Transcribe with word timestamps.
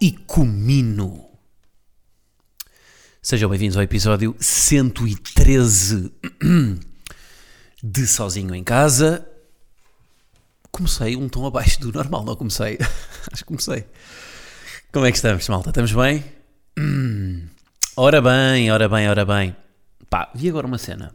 e 0.00 0.12
comino? 0.12 1.28
Sejam 3.20 3.50
bem-vindos 3.50 3.76
ao 3.76 3.82
episódio 3.82 4.34
113 4.40 6.10
de 7.82 8.06
Sozinho 8.06 8.54
em 8.54 8.64
Casa. 8.64 9.28
Comecei 10.72 11.16
um 11.16 11.28
tom 11.28 11.46
abaixo 11.46 11.78
do 11.80 11.92
normal, 11.92 12.24
não 12.24 12.34
comecei? 12.34 12.78
Acho 13.30 13.42
que 13.42 13.48
comecei. 13.48 13.84
Como 14.90 15.04
é 15.04 15.10
que 15.10 15.18
estamos, 15.18 15.46
malta? 15.48 15.68
Estamos 15.68 15.92
bem? 15.92 16.24
Ora 17.94 18.22
bem, 18.22 18.70
ora 18.72 18.88
bem, 18.88 19.06
ora 19.06 19.26
bem. 19.26 19.54
Pá, 20.08 20.30
vi 20.34 20.48
agora 20.48 20.66
uma 20.66 20.78
cena. 20.78 21.14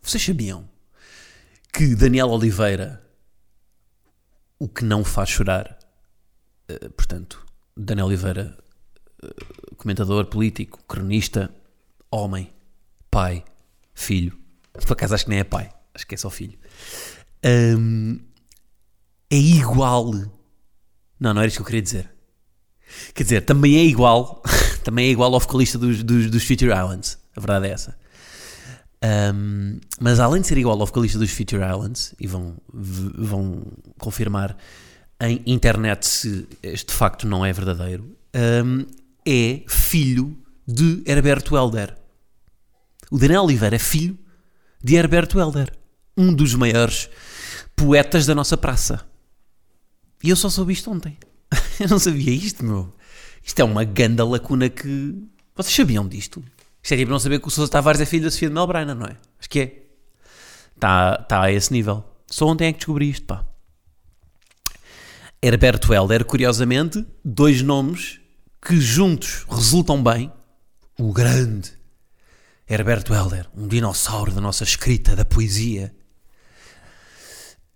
Vocês 0.00 0.24
sabiam 0.24 0.66
que 1.70 1.94
Daniel 1.94 2.30
Oliveira 2.30 3.04
o 4.58 4.68
que 4.68 4.84
não 4.84 5.04
faz 5.04 5.28
chorar. 5.28 5.79
Uh, 6.70 6.90
portanto, 6.90 7.44
Daniel 7.76 8.06
Oliveira, 8.06 8.56
uh, 9.24 9.76
comentador, 9.76 10.26
político, 10.26 10.82
cronista, 10.86 11.50
homem, 12.10 12.50
pai, 13.10 13.44
filho. 13.94 14.38
Por 14.72 14.92
acaso 14.92 15.14
acho 15.14 15.24
que 15.24 15.30
nem 15.30 15.40
é 15.40 15.44
pai, 15.44 15.70
acho 15.94 16.06
que 16.06 16.14
é 16.14 16.18
só 16.18 16.30
filho. 16.30 16.58
Um, 17.44 18.18
é 19.30 19.36
igual. 19.36 20.12
Não, 21.18 21.34
não 21.34 21.40
era 21.40 21.46
isso 21.46 21.56
que 21.56 21.62
eu 21.62 21.66
queria 21.66 21.82
dizer. 21.82 22.10
Quer 23.14 23.22
dizer, 23.22 23.40
também 23.42 23.76
é 23.76 23.84
igual. 23.84 24.42
também 24.84 25.06
é 25.06 25.10
igual 25.10 25.32
ao 25.32 25.40
vocalista 25.40 25.78
dos, 25.78 26.02
dos, 26.02 26.30
dos 26.30 26.44
Future 26.44 26.72
Islands. 26.72 27.18
A 27.36 27.40
verdade 27.40 27.68
é 27.68 27.70
essa. 27.70 27.98
Um, 29.02 29.80
mas 29.98 30.20
além 30.20 30.42
de 30.42 30.48
ser 30.48 30.58
igual 30.58 30.78
ao 30.78 30.86
vocalista 30.86 31.18
dos 31.18 31.30
Future 31.30 31.62
Islands, 31.62 32.14
e 32.20 32.26
vão, 32.26 32.56
vão 32.72 33.62
confirmar 33.98 34.56
em 35.20 35.42
internet 35.46 36.06
se 36.06 36.48
este 36.62 36.92
facto 36.92 37.26
não 37.26 37.44
é 37.44 37.52
verdadeiro, 37.52 38.16
um, 38.64 38.86
é 39.26 39.62
filho 39.68 40.36
de 40.66 41.02
Herberto 41.04 41.56
Helder. 41.56 41.96
O 43.10 43.18
Daniel 43.18 43.42
Oliveira 43.42 43.76
é 43.76 43.78
filho 43.78 44.18
de 44.82 44.94
Herberto 44.94 45.38
Helder, 45.38 45.76
um 46.16 46.32
dos 46.32 46.54
maiores 46.54 47.10
poetas 47.76 48.24
da 48.24 48.34
nossa 48.34 48.56
praça. 48.56 49.04
E 50.22 50.30
eu 50.30 50.36
só 50.36 50.48
soube 50.48 50.72
isto 50.72 50.90
ontem. 50.90 51.18
eu 51.80 51.88
não 51.88 51.98
sabia 51.98 52.32
isto, 52.32 52.64
meu. 52.64 52.92
Isto 53.42 53.60
é 53.60 53.64
uma 53.64 53.84
ganda 53.84 54.24
lacuna 54.24 54.68
que. 54.68 55.14
Vocês 55.54 55.74
sabiam 55.74 56.06
disto? 56.06 56.42
Isto 56.82 56.94
é 56.94 56.96
tipo 56.96 57.10
não 57.10 57.18
saber 57.18 57.40
que 57.40 57.48
o 57.48 57.50
Sousa 57.50 57.70
Tavares 57.70 58.00
é 58.00 58.06
filho 58.06 58.24
da 58.24 58.30
Sofia 58.30 58.48
de 58.48 58.54
Melbreina, 58.54 58.94
não 58.94 59.06
é? 59.06 59.16
Acho 59.38 59.50
que 59.50 59.60
é. 59.60 59.82
Está 60.74 61.18
tá 61.18 61.42
a 61.42 61.52
esse 61.52 61.72
nível. 61.72 62.04
Só 62.26 62.46
ontem 62.46 62.68
é 62.68 62.72
que 62.72 62.78
descobri 62.78 63.10
isto, 63.10 63.26
pá. 63.26 63.44
Herberto 65.42 65.94
Helder, 65.94 66.24
curiosamente, 66.26 67.04
dois 67.24 67.62
nomes 67.62 68.20
que 68.60 68.78
juntos 68.78 69.46
resultam 69.48 70.02
bem. 70.02 70.30
O 70.98 71.14
grande 71.14 71.72
Herberto 72.68 73.14
Helder, 73.14 73.48
um 73.56 73.66
dinossauro 73.66 74.32
da 74.32 74.40
nossa 74.40 74.64
escrita, 74.64 75.16
da 75.16 75.24
poesia. 75.24 75.94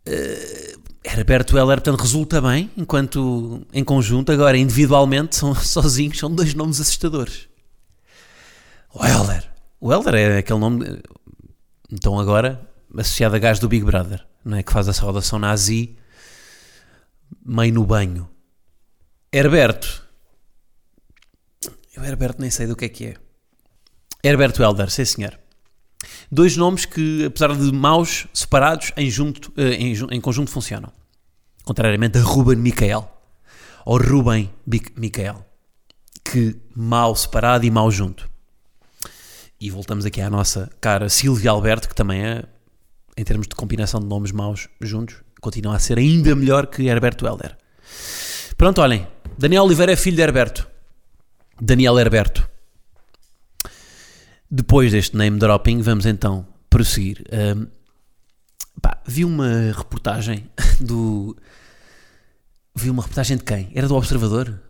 Uh, 0.06 0.78
Herberto 1.02 1.56
Helder, 1.56 1.80
portanto, 1.80 2.00
resulta 2.00 2.42
bem, 2.42 2.70
enquanto 2.76 3.66
em 3.72 3.82
conjunto, 3.82 4.31
agora 4.31 4.58
individualmente, 4.58 5.34
são, 5.34 5.54
sozinhos, 5.56 6.19
são 6.19 6.31
dois 6.31 6.52
nomes 6.52 6.82
assustadores. 6.82 7.48
O 8.92 9.02
Helder. 9.02 9.50
O 9.81 9.91
Helder 9.91 10.14
é 10.14 10.38
aquele 10.38 10.58
nome, 10.58 11.02
então 11.91 12.20
agora, 12.20 12.60
associado 12.94 13.36
a 13.36 13.38
gajo 13.38 13.62
do 13.62 13.69
Big 13.69 13.84
Brother, 13.86 14.22
não 14.44 14.58
é? 14.58 14.62
Que 14.62 14.72
faz 14.72 14.86
a 14.86 14.92
saudação 14.92 15.38
nazi 15.38 15.96
meio 17.44 17.74
no 17.74 17.84
banho. 17.84 18.28
Herberto. 19.32 20.04
Eu, 21.96 22.04
Herberto, 22.04 22.40
nem 22.40 22.50
sei 22.50 22.66
do 22.66 22.76
que 22.76 22.84
é 22.84 22.88
que 22.88 23.06
é. 23.06 23.16
Herberto 24.22 24.62
Helder, 24.62 24.90
sim 24.90 25.04
senhor. 25.04 25.38
Dois 26.30 26.56
nomes 26.56 26.84
que, 26.84 27.24
apesar 27.26 27.54
de 27.54 27.72
maus, 27.72 28.26
separados, 28.32 28.92
em, 28.96 29.10
junto, 29.10 29.52
em, 29.56 29.92
em 30.10 30.20
conjunto 30.20 30.50
funcionam. 30.50 30.92
Contrariamente 31.62 32.18
a 32.18 32.22
Ruben 32.22 32.56
Micael. 32.56 33.10
Ou 33.84 33.98
Ruben 33.98 34.50
Micael. 34.96 35.44
Que 36.24 36.56
mal 36.74 37.14
separado 37.14 37.64
e 37.64 37.70
mal 37.70 37.90
junto. 37.90 38.28
E 39.60 39.70
voltamos 39.70 40.04
aqui 40.04 40.20
à 40.20 40.28
nossa 40.28 40.70
cara 40.80 41.08
Silvia 41.08 41.50
Alberto, 41.50 41.88
que 41.88 41.94
também 41.94 42.24
é, 42.24 42.44
em 43.16 43.24
termos 43.24 43.46
de 43.46 43.54
combinação 43.54 44.00
de 44.00 44.06
nomes 44.06 44.32
maus 44.32 44.68
juntos, 44.80 45.22
continua 45.44 45.77
a 45.77 45.78
ser 45.78 45.99
ainda 45.99 46.34
melhor 46.34 46.66
que 46.66 46.88
Herberto 46.88 47.27
Helder. 47.27 47.56
Pronto, 48.56 48.81
olhem. 48.81 49.06
Daniel 49.37 49.65
Oliveira 49.65 49.93
é 49.93 49.97
filho 49.97 50.16
de 50.16 50.22
Herberto. 50.22 50.66
Daniel 51.60 51.99
Herberto. 51.99 52.49
Depois 54.50 54.91
deste 54.91 55.16
name 55.16 55.38
dropping, 55.38 55.82
vamos 55.82 56.06
então 56.06 56.47
prosseguir. 56.71 57.25
Um, 57.31 57.66
pá, 58.81 59.03
vi 59.06 59.25
uma 59.25 59.72
reportagem 59.72 60.50
do. 60.81 61.37
Vi 62.75 62.88
uma 62.88 63.03
reportagem 63.03 63.37
de 63.37 63.44
quem? 63.44 63.71
Era 63.75 63.87
do 63.87 63.94
Observador? 63.94 64.61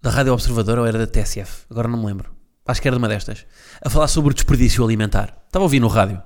Da 0.00 0.10
Rádio 0.10 0.32
Observador 0.32 0.78
ou 0.78 0.86
era 0.86 0.98
da 0.98 1.06
TSF? 1.06 1.64
Agora 1.70 1.88
não 1.88 1.98
me 1.98 2.06
lembro 2.06 2.42
acho 2.66 2.80
que 2.80 2.88
era 2.88 2.96
de 2.96 2.98
uma 2.98 3.08
destas, 3.08 3.44
a 3.84 3.90
falar 3.90 4.08
sobre 4.08 4.30
o 4.30 4.34
desperdício 4.34 4.84
alimentar. 4.84 5.42
Estava 5.46 5.64
a 5.64 5.66
ouvir 5.66 5.80
no 5.80 5.88
rádio. 5.88 6.22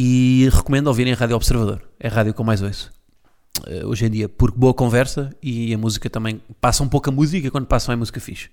E 0.00 0.48
recomendo 0.52 0.86
ouvirem 0.86 1.12
a 1.12 1.16
Rádio 1.16 1.34
Observador. 1.34 1.82
É 1.98 2.06
a 2.06 2.10
rádio 2.12 2.32
que 2.32 2.40
eu 2.40 2.44
mais 2.44 2.62
ouço. 2.62 2.92
Uh, 3.66 3.88
hoje 3.88 4.06
em 4.06 4.10
dia, 4.10 4.28
porque 4.28 4.56
boa 4.56 4.72
conversa 4.72 5.34
e 5.42 5.74
a 5.74 5.78
música 5.78 6.08
também. 6.08 6.40
Passa 6.60 6.84
um 6.84 6.88
pouco 6.88 7.08
a 7.08 7.12
música 7.12 7.50
quando 7.50 7.66
passam 7.66 7.92
é 7.92 7.96
música 7.96 8.20
fixe. 8.20 8.46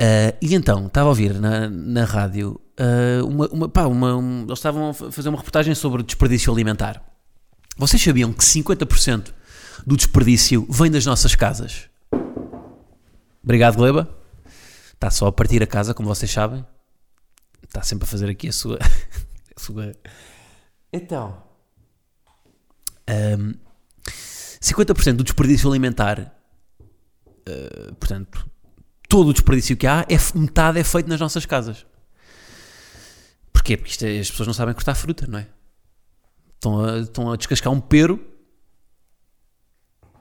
Uh, 0.00 0.32
e 0.40 0.54
então, 0.54 0.86
estava 0.86 1.06
a 1.06 1.10
ouvir 1.10 1.34
na, 1.34 1.68
na 1.68 2.02
rádio 2.06 2.58
uh, 2.80 3.26
uma, 3.26 3.46
uma, 3.48 3.68
pá, 3.68 3.82
uma 3.82 4.16
um, 4.16 4.44
eles 4.44 4.58
estavam 4.58 4.88
a 4.88 4.94
fazer 4.94 5.28
uma 5.28 5.36
reportagem 5.36 5.74
sobre 5.74 6.02
desperdício 6.02 6.50
alimentar. 6.50 7.02
Vocês 7.76 8.02
sabiam 8.02 8.32
que 8.32 8.42
50% 8.42 9.34
do 9.86 9.98
desperdício 9.98 10.66
vem 10.70 10.90
das 10.90 11.04
nossas 11.04 11.34
casas? 11.34 11.90
Obrigado, 13.44 13.76
Gleba. 13.76 14.08
Está 14.94 15.10
só 15.10 15.26
a 15.26 15.32
partir 15.32 15.62
a 15.62 15.66
casa, 15.66 15.92
como 15.92 16.08
vocês 16.08 16.30
sabem. 16.30 16.64
Está 17.62 17.82
sempre 17.82 18.04
a 18.04 18.08
fazer 18.08 18.30
aqui 18.30 18.48
a 18.48 18.52
sua. 18.52 18.78
a 19.54 19.60
sua... 19.60 19.92
Então. 20.92 21.42
Um, 23.08 23.54
50% 24.60 25.16
do 25.16 25.24
desperdício 25.24 25.68
alimentar, 25.68 26.34
uh, 27.20 27.94
portanto, 27.94 28.48
todo 29.08 29.28
o 29.28 29.32
desperdício 29.32 29.76
que 29.76 29.86
há, 29.86 30.06
é, 30.08 30.38
metade 30.38 30.78
é 30.78 30.84
feito 30.84 31.08
nas 31.08 31.20
nossas 31.20 31.46
casas. 31.46 31.86
Porquê? 33.52 33.76
Porque 33.76 33.90
isto 33.90 34.04
é, 34.04 34.18
as 34.18 34.30
pessoas 34.30 34.46
não 34.46 34.54
sabem 34.54 34.74
cortar 34.74 34.94
fruta, 34.94 35.26
não 35.26 35.38
é? 35.38 35.48
Estão 36.54 36.84
a, 36.84 36.98
estão 36.98 37.32
a 37.32 37.36
descascar 37.36 37.72
um 37.72 37.80
pero. 37.80 38.20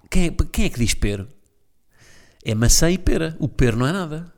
Quem 0.09 0.27
é, 0.27 0.31
quem 0.31 0.65
é 0.65 0.69
que 0.69 0.79
diz 0.79 0.93
pero? 0.93 1.27
É 2.43 2.55
maçã 2.55 2.89
e 2.89 2.97
pera. 2.97 3.35
O 3.39 3.49
pero 3.49 3.75
não 3.75 3.87
é 3.87 3.91
nada 3.91 4.37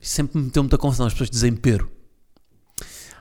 sempre 0.00 0.38
me 0.38 0.46
meteu 0.46 0.62
muita 0.62 0.78
confusão 0.78 1.06
as 1.06 1.12
pessoas 1.12 1.30
dizem 1.30 1.54
pero. 1.54 1.90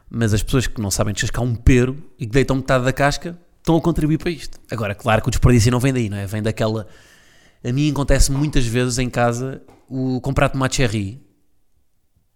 Mas 0.09 0.33
as 0.33 0.41
pessoas 0.41 0.65
que 0.65 0.81
não 0.81 0.89
sabem 0.89 1.13
descascar 1.13 1.43
um 1.43 1.55
pero 1.55 1.95
e 2.17 2.25
que 2.25 2.31
deitam 2.31 2.55
metade 2.55 2.83
da 2.83 2.91
casca 2.91 3.37
estão 3.59 3.77
a 3.77 3.81
contribuir 3.81 4.17
para 4.17 4.31
isto. 4.31 4.59
Agora, 4.71 4.95
claro 4.95 5.21
que 5.21 5.27
o 5.27 5.31
desperdício 5.31 5.71
não 5.71 5.79
vem 5.79 5.93
daí, 5.93 6.09
não 6.09 6.17
é? 6.17 6.25
Vem 6.25 6.41
daquela. 6.41 6.87
A 7.63 7.71
mim 7.71 7.91
acontece 7.91 8.31
muitas 8.31 8.65
vezes 8.65 8.97
em 8.97 9.09
casa 9.09 9.61
o 9.87 10.19
comprar 10.21 10.49
tomate 10.49 10.77
cherry. 10.77 11.21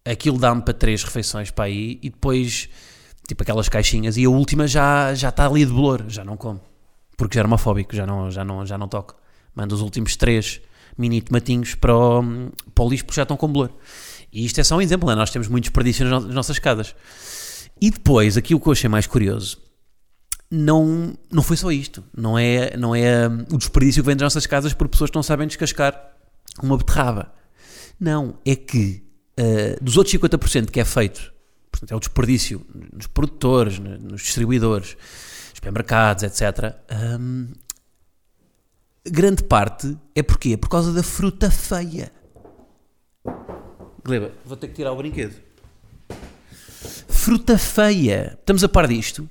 Aquilo 0.06 0.38
dá-me 0.38 0.62
para 0.62 0.74
três 0.74 1.04
refeições 1.04 1.50
para 1.50 1.66
aí 1.66 2.00
e 2.04 2.10
depois, 2.10 2.70
tipo 3.28 3.42
aquelas 3.42 3.70
caixinhas, 3.70 4.18
e 4.18 4.26
a 4.26 4.30
última 4.30 4.68
já, 4.68 5.14
já 5.16 5.30
está 5.30 5.48
ali 5.48 5.66
de 5.66 5.72
bolor, 5.72 6.04
já 6.08 6.24
não 6.24 6.36
como. 6.36 6.62
Porque 7.18 7.36
já 7.36 7.42
era 7.42 7.48
homofóbico, 7.48 7.96
já 7.96 8.06
não, 8.06 8.30
já 8.30 8.44
não, 8.44 8.66
já 8.66 8.78
não 8.78 8.88
toco. 8.88 9.16
Mando 9.56 9.74
os 9.74 9.82
últimos 9.82 10.16
três 10.16 10.62
mini 10.98 11.22
tomatinhos 11.22 11.74
para 11.76 11.96
o, 11.96 12.52
para 12.76 12.84
o 12.84 12.90
lixo 12.90 13.06
porque 13.06 13.16
já 13.16 13.24
estão 13.24 13.38
com 13.38 13.48
bolor. 13.48 13.72
E 14.32 14.46
isto 14.46 14.60
é 14.60 14.64
só 14.64 14.76
um 14.76 14.82
exemplo, 14.82 15.08
né? 15.08 15.16
nós 15.16 15.30
temos 15.30 15.48
muitos 15.48 15.70
desperdício 15.70 16.06
nas 16.06 16.26
nossas 16.26 16.60
casas. 16.60 16.96
E 17.82 17.90
depois, 17.90 18.38
aqui 18.38 18.56
o 18.56 18.60
que 18.60 18.68
eu 18.68 18.74
achei 18.74 18.90
mais 18.90 19.08
curioso, 19.08 19.58
não, 20.50 21.18
não 21.32 21.42
foi 21.42 21.58
só 21.58 21.72
isto. 21.72 22.04
Não 22.16 22.38
é, 22.38 22.78
não 22.78 22.96
é 22.96 23.28
hum, 23.28 23.46
o 23.52 23.58
desperdício 23.58 24.04
que 24.04 24.08
vem 24.08 24.16
das 24.16 24.26
nossas 24.28 24.46
casas 24.46 24.74
por 24.74 24.88
pessoas 24.88 25.10
que 25.10 25.16
não 25.16 25.24
sabem 25.24 25.48
descascar 25.48 26.14
uma 26.62 26.78
beterraba. 26.78 27.34
Não, 28.00 28.38
é 28.46 28.56
que 28.56 29.04
uh, 29.40 29.84
dos 29.84 29.98
outros 29.98 30.16
50% 30.16 30.70
que 30.70 30.80
é 30.80 30.86
feito, 30.86 31.34
portanto, 31.72 31.92
é 31.92 31.96
o 31.96 32.00
desperdício 32.00 32.66
nos 32.94 33.08
produtores, 33.08 33.80
nos 33.80 34.22
distribuidores, 34.22 34.96
supermercados, 35.54 36.24
etc. 36.24 36.76
Um, 37.20 37.48
grande 39.06 39.44
parte 39.44 39.98
é 40.14 40.22
porquê? 40.22 40.54
É 40.54 40.58
por 40.58 40.70
causa 40.70 40.94
da 40.94 41.02
fruta 41.02 41.50
feia. 41.50 42.12
Gleba, 44.04 44.32
vou 44.46 44.58
ter 44.58 44.68
que 44.68 44.74
tirar 44.74 44.92
o 44.92 44.98
brinquedo. 44.98 45.36
Fruta 47.24 47.58
feia. 47.58 48.38
Estamos 48.38 48.66
a 48.66 48.68
par 48.68 48.86
disto? 48.86 49.30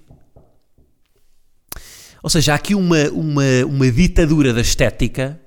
Ou 2.22 2.30
seja, 2.30 2.52
há 2.52 2.54
aqui 2.54 2.74
uma, 2.74 3.10
uma, 3.10 3.66
uma 3.66 3.92
ditadura 3.92 4.54
da 4.54 4.62
estética 4.62 5.38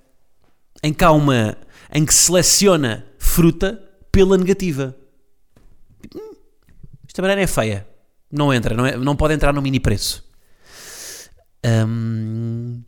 em 0.84 0.94
que 0.94 1.04
há 1.04 1.12
uma. 1.12 1.58
em 1.92 2.06
que 2.06 2.14
seleciona 2.14 3.04
fruta 3.18 3.82
pela 4.12 4.38
negativa. 4.38 4.96
Hum, 6.16 6.36
esta 7.08 7.20
banana 7.20 7.42
é 7.42 7.48
feia. 7.48 7.88
Não 8.32 8.54
entra, 8.54 8.76
não, 8.76 8.86
é, 8.86 8.96
não 8.96 9.16
pode 9.16 9.34
entrar 9.34 9.52
no 9.52 9.60
mini 9.60 9.80
preço. 9.80 10.24
Hum, 11.66 12.84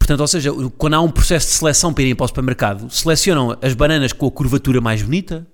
portanto, 0.00 0.20
ou 0.20 0.26
seja, 0.26 0.50
quando 0.76 0.94
há 0.94 1.00
um 1.00 1.12
processo 1.12 1.46
de 1.46 1.52
seleção 1.52 1.94
para 1.94 2.02
irem 2.02 2.16
para 2.16 2.24
o 2.24 2.28
supermercado, 2.28 2.90
selecionam 2.90 3.56
as 3.62 3.72
bananas 3.72 4.12
com 4.12 4.26
a 4.26 4.32
curvatura 4.32 4.80
mais 4.80 5.00
bonita, 5.00 5.46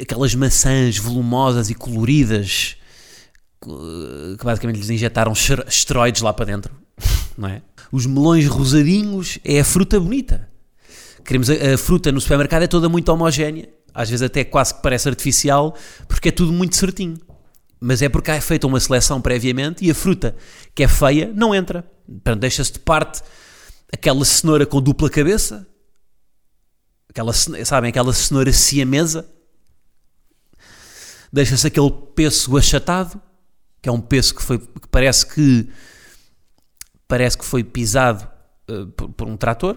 aquelas 0.00 0.34
maçãs 0.34 0.98
volumosas 0.98 1.70
e 1.70 1.74
coloridas 1.74 2.76
que 4.38 4.44
basicamente 4.44 4.76
lhes 4.76 4.90
injetaram 4.90 5.32
esteroides 5.66 6.22
lá 6.22 6.32
para 6.32 6.44
dentro, 6.44 6.74
não 7.36 7.48
é? 7.48 7.62
Os 7.90 8.06
melões 8.06 8.46
rosadinhos 8.46 9.38
é 9.44 9.60
a 9.60 9.64
fruta 9.64 9.98
bonita. 9.98 10.48
Queremos 11.24 11.48
a, 11.48 11.74
a, 11.74 11.78
fruta 11.78 12.12
no 12.12 12.20
supermercado 12.20 12.64
é 12.64 12.66
toda 12.66 12.88
muito 12.88 13.08
homogénea, 13.08 13.68
às 13.94 14.10
vezes 14.10 14.22
até 14.22 14.44
quase 14.44 14.74
que 14.74 14.82
parece 14.82 15.08
artificial, 15.08 15.74
porque 16.06 16.28
é 16.28 16.32
tudo 16.32 16.52
muito 16.52 16.76
certinho. 16.76 17.18
Mas 17.80 18.02
é 18.02 18.08
porque 18.08 18.30
é 18.30 18.40
feita 18.40 18.66
uma 18.66 18.80
seleção 18.80 19.20
previamente 19.20 19.84
e 19.84 19.90
a 19.90 19.94
fruta 19.94 20.36
que 20.74 20.82
é 20.82 20.88
feia 20.88 21.32
não 21.34 21.54
entra. 21.54 21.84
Portanto, 22.06 22.40
deixa-se 22.40 22.72
de 22.72 22.78
parte 22.78 23.22
aquela 23.92 24.24
cenoura 24.24 24.66
com 24.66 24.80
dupla 24.80 25.08
cabeça, 25.08 25.66
aquela, 27.08 27.32
sabem, 27.32 27.90
aquela 27.90 28.12
cenoura 28.12 28.52
siamesa, 28.52 29.26
deixa-se 31.34 31.66
aquele 31.66 31.90
pêssego 32.14 32.56
achatado, 32.56 33.20
que 33.82 33.88
é 33.88 33.92
um 33.92 34.00
pêssego 34.00 34.38
que, 34.38 34.44
foi, 34.44 34.58
que 34.58 34.88
parece 34.88 35.26
que 35.26 35.68
parece 37.08 37.36
que 37.36 37.44
foi 37.44 37.64
pisado 37.64 38.26
uh, 38.70 38.86
por, 38.92 39.08
por 39.10 39.28
um 39.28 39.36
trator, 39.36 39.76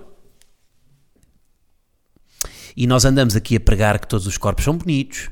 e 2.76 2.86
nós 2.86 3.06
andamos 3.06 3.36
aqui 3.36 3.56
a 3.56 3.60
pregar 3.60 4.00
que 4.00 4.08
todos 4.08 4.28
os 4.28 4.38
corpos 4.38 4.64
são 4.64 4.78
bonitos. 4.78 5.32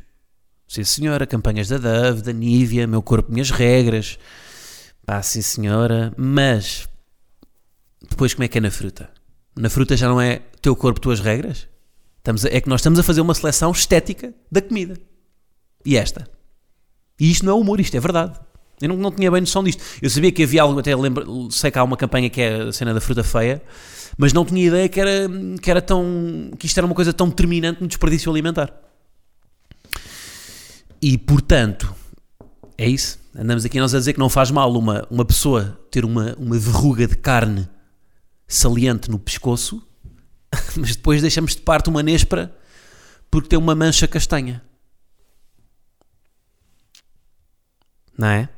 Sim, 0.68 0.84
senhora, 0.84 1.28
campanhas 1.28 1.68
da 1.68 1.78
Dove, 1.78 2.24
da 2.24 2.34
Nívea, 2.34 2.88
meu 2.88 3.04
corpo, 3.04 3.32
minhas 3.32 3.52
regras. 3.52 4.18
Pá, 5.06 5.22
sim, 5.22 5.44
senhora. 5.44 6.12
Mas, 6.18 6.90
depois 8.10 8.34
como 8.34 8.46
é 8.46 8.48
que 8.48 8.58
é 8.58 8.62
na 8.62 8.72
fruta? 8.72 9.12
Na 9.56 9.70
fruta 9.70 9.96
já 9.96 10.08
não 10.08 10.20
é 10.20 10.42
teu 10.60 10.76
corpo, 10.76 11.00
tuas 11.00 11.20
regras? 11.20 11.68
Estamos 12.18 12.44
a, 12.44 12.50
é 12.50 12.60
que 12.60 12.68
nós 12.68 12.82
estamos 12.82 12.98
a 12.98 13.04
fazer 13.04 13.22
uma 13.22 13.36
seleção 13.36 13.72
estética 13.72 14.34
da 14.52 14.60
comida. 14.60 15.00
E 15.86 15.96
esta. 15.96 16.28
E 17.20 17.32
isto 17.32 17.46
não 17.46 17.58
é 17.58 17.62
humor, 17.62 17.80
isto 17.80 17.96
é 17.96 18.00
verdade. 18.00 18.40
Eu 18.82 18.90
não, 18.90 18.98
não 18.98 19.12
tinha 19.12 19.32
bem 19.32 19.42
noção 19.42 19.64
disto. 19.64 19.82
Eu 20.02 20.10
sabia 20.10 20.32
que 20.32 20.44
havia 20.44 20.62
algo, 20.62 20.80
até 20.80 20.96
lembro, 20.96 21.50
sei 21.52 21.72
que 21.72 21.80
há 21.80 21.84
uma 21.84 21.96
campanha 21.96 22.30
que 22.30 22.42
é 22.42 22.64
a 22.64 22.72
cena 22.74 22.94
da 22.94 23.00
fruta 23.00 23.24
feia, 23.24 23.62
mas 24.18 24.34
não 24.34 24.44
tinha 24.44 24.66
ideia 24.66 24.90
que 24.90 25.00
era, 25.00 25.30
que 25.62 25.72
era 25.72 25.82
tão. 25.82 26.52
que 26.58 26.66
isto 26.66 26.78
era 26.78 26.86
uma 26.86 26.96
coisa 26.96 27.14
tão 27.14 27.30
determinante 27.30 27.82
no 27.82 27.88
desperdício 27.88 28.32
alimentar. 28.32 28.74
E 31.02 31.18
portanto, 31.18 31.94
é 32.78 32.88
isso. 32.88 33.20
Andamos 33.38 33.66
aqui 33.66 33.80
nós 33.80 33.94
a 33.94 34.00
dizer 34.00 34.14
que 34.14 34.20
não 34.20 34.30
faz 34.30 34.50
mal 34.50 34.74
uma, 34.76 35.06
uma 35.10 35.26
pessoa 35.26 35.80
ter 35.92 36.06
uma, 36.06 36.34
uma 36.38 36.58
verruga 36.58 37.08
de 37.08 37.16
carne 37.16 37.68
saliente 38.48 39.10
no 39.10 39.20
pescoço, 39.20 39.86
mas 40.76 40.96
depois 40.96 41.22
deixamos 41.22 41.56
de 41.56 41.62
parte 41.62 41.90
uma 41.90 42.02
néspera 42.02 42.56
porque 43.30 43.50
tem 43.50 43.60
uma 43.60 43.76
mancha 43.76 44.08
castanha. 44.08 44.62
Não 48.18 48.28
é? 48.28 48.50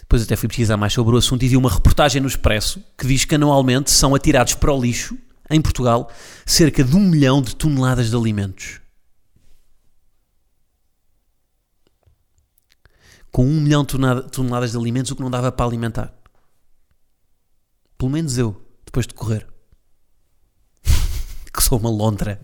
Depois 0.00 0.22
até 0.22 0.36
fui 0.36 0.48
pesquisar 0.48 0.76
mais 0.76 0.92
sobre 0.92 1.14
o 1.14 1.18
assunto 1.18 1.44
e 1.44 1.48
vi 1.48 1.56
uma 1.56 1.70
reportagem 1.70 2.20
no 2.20 2.28
Expresso 2.28 2.82
que 2.96 3.06
diz 3.06 3.24
que 3.24 3.34
anualmente 3.34 3.90
são 3.90 4.14
atirados 4.14 4.54
para 4.54 4.72
o 4.72 4.80
lixo, 4.80 5.16
em 5.50 5.60
Portugal, 5.60 6.10
cerca 6.44 6.82
de 6.82 6.96
um 6.96 7.00
milhão 7.00 7.40
de 7.42 7.54
toneladas 7.54 8.10
de 8.10 8.16
alimentos. 8.16 8.80
Com 13.30 13.46
um 13.46 13.60
milhão 13.60 13.84
de 13.84 13.96
toneladas 14.30 14.72
de 14.72 14.78
alimentos, 14.78 15.10
o 15.10 15.16
que 15.16 15.22
não 15.22 15.30
dava 15.30 15.52
para 15.52 15.66
alimentar. 15.66 16.14
Pelo 17.98 18.10
menos 18.10 18.38
eu, 18.38 18.60
depois 18.84 19.06
de 19.06 19.14
correr. 19.14 19.46
que 21.52 21.62
sou 21.62 21.78
uma 21.78 21.90
lontra. 21.90 22.40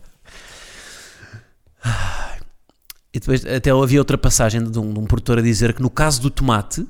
E 3.15 3.21
depois 3.21 3.45
até 3.45 3.71
havia 3.71 4.01
outra 4.01 4.17
passagem 4.17 4.63
de 4.63 4.79
um, 4.79 4.93
de 4.93 4.99
um 4.99 5.05
produtor 5.05 5.39
a 5.39 5.43
dizer 5.43 5.75
que 5.75 5.83
no 5.83 5.91
caso 5.91 6.21
do 6.23 6.31
tomate 6.31 6.87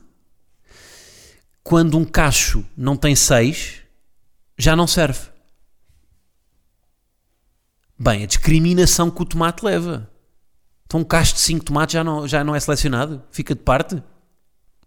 quando 1.62 1.96
um 1.96 2.04
cacho 2.04 2.64
não 2.76 2.96
tem 2.96 3.14
6, 3.14 3.82
já 4.58 4.74
não 4.74 4.86
serve. 4.86 5.20
Bem, 7.98 8.24
a 8.24 8.26
discriminação 8.26 9.10
que 9.10 9.22
o 9.22 9.24
tomate 9.24 9.64
leva. 9.64 10.10
Então 10.86 11.00
um 11.00 11.04
cacho 11.04 11.34
de 11.34 11.40
5 11.40 11.64
tomates 11.64 11.92
já 11.92 12.02
não, 12.02 12.26
já 12.26 12.42
não 12.42 12.54
é 12.54 12.60
selecionado? 12.60 13.22
Fica 13.30 13.54
de 13.54 13.62
parte? 13.62 14.02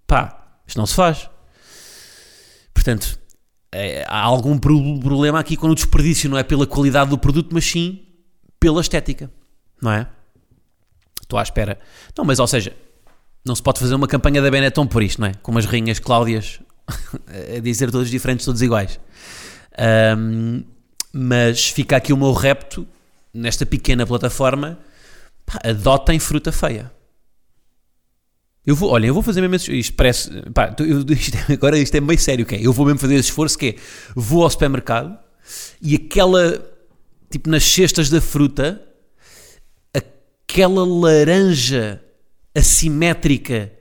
Pá, 0.05 0.59
isto 0.67 0.77
não 0.77 0.85
se 0.85 0.95
faz. 0.95 1.29
Portanto, 2.73 3.17
é, 3.71 4.05
há 4.07 4.21
algum 4.21 4.59
problema 4.59 5.39
aqui 5.39 5.55
quando 5.55 5.71
o 5.71 5.75
desperdício 5.75 6.29
não 6.29 6.38
é 6.38 6.43
pela 6.43 6.67
qualidade 6.67 7.09
do 7.09 7.17
produto, 7.17 7.49
mas 7.53 7.65
sim 7.65 8.05
pela 8.59 8.81
estética. 8.81 9.31
Não 9.81 9.91
é? 9.91 10.09
Estou 11.25 11.39
à 11.39 11.44
espera. 11.44 11.80
Não, 12.16 12.24
mas 12.24 12.38
ou 12.39 12.45
seja, 12.45 12.72
não 13.44 13.56
se 13.56 13.62
pode 13.62 13.80
fazer 13.80 13.95
uma 13.95 14.07
campanha 14.07 14.42
da 14.42 14.51
Benetton 14.51 14.86
por 14.86 15.01
isto, 15.01 15.19
não 15.19 15.27
é? 15.27 15.33
Com 15.42 15.51
umas 15.51 15.66
rainhas 15.66 15.98
Cláudias 15.98 16.60
a 17.57 17.60
dizer 17.60 17.89
todos 17.92 18.10
diferentes, 18.10 18.45
todos 18.45 18.62
iguais. 18.62 19.00
Um, 20.18 20.63
mas 21.12 21.69
fica 21.69 21.98
aqui 21.98 22.13
o 22.13 22.17
meu 22.17 22.32
repto 22.32 22.88
nesta 23.34 23.65
pequena 23.65 24.05
plataforma: 24.05 24.77
pá, 25.46 25.60
adotem 25.63 26.20
fruta 26.20 26.51
feia. 26.51 26.91
Eu 28.63 28.75
vou, 28.75 28.91
olha, 28.91 29.08
eu 29.08 29.13
vou 29.13 29.24
fazer 29.24 29.41
mesmo 29.41 29.55
esse, 29.55 29.74
isto 29.77 29.96
parece, 29.96 30.29
pá, 30.53 30.75
eu, 30.79 31.01
isto, 31.10 31.38
agora 31.51 31.77
isto 31.77 31.96
é 31.96 32.01
meio 32.01 32.20
sério, 32.20 32.46
que 32.46 32.55
é, 32.55 32.60
eu 32.62 32.72
vou 32.72 32.86
mesmo 32.86 33.00
fazer 33.00 33.15
esse 33.15 33.29
esforço 33.29 33.58
que 33.58 33.67
é, 33.67 33.75
vou 34.15 34.44
ao 34.44 34.50
supermercado 34.50 35.17
e 35.82 35.96
aquela, 35.96 36.63
tipo 37.32 37.50
nas 37.50 37.63
cestas 37.63 38.10
da 38.12 38.22
fruta, 38.22 38.82
aquela 40.55 40.85
laranja 40.85 42.01
assimétrica 42.55 43.74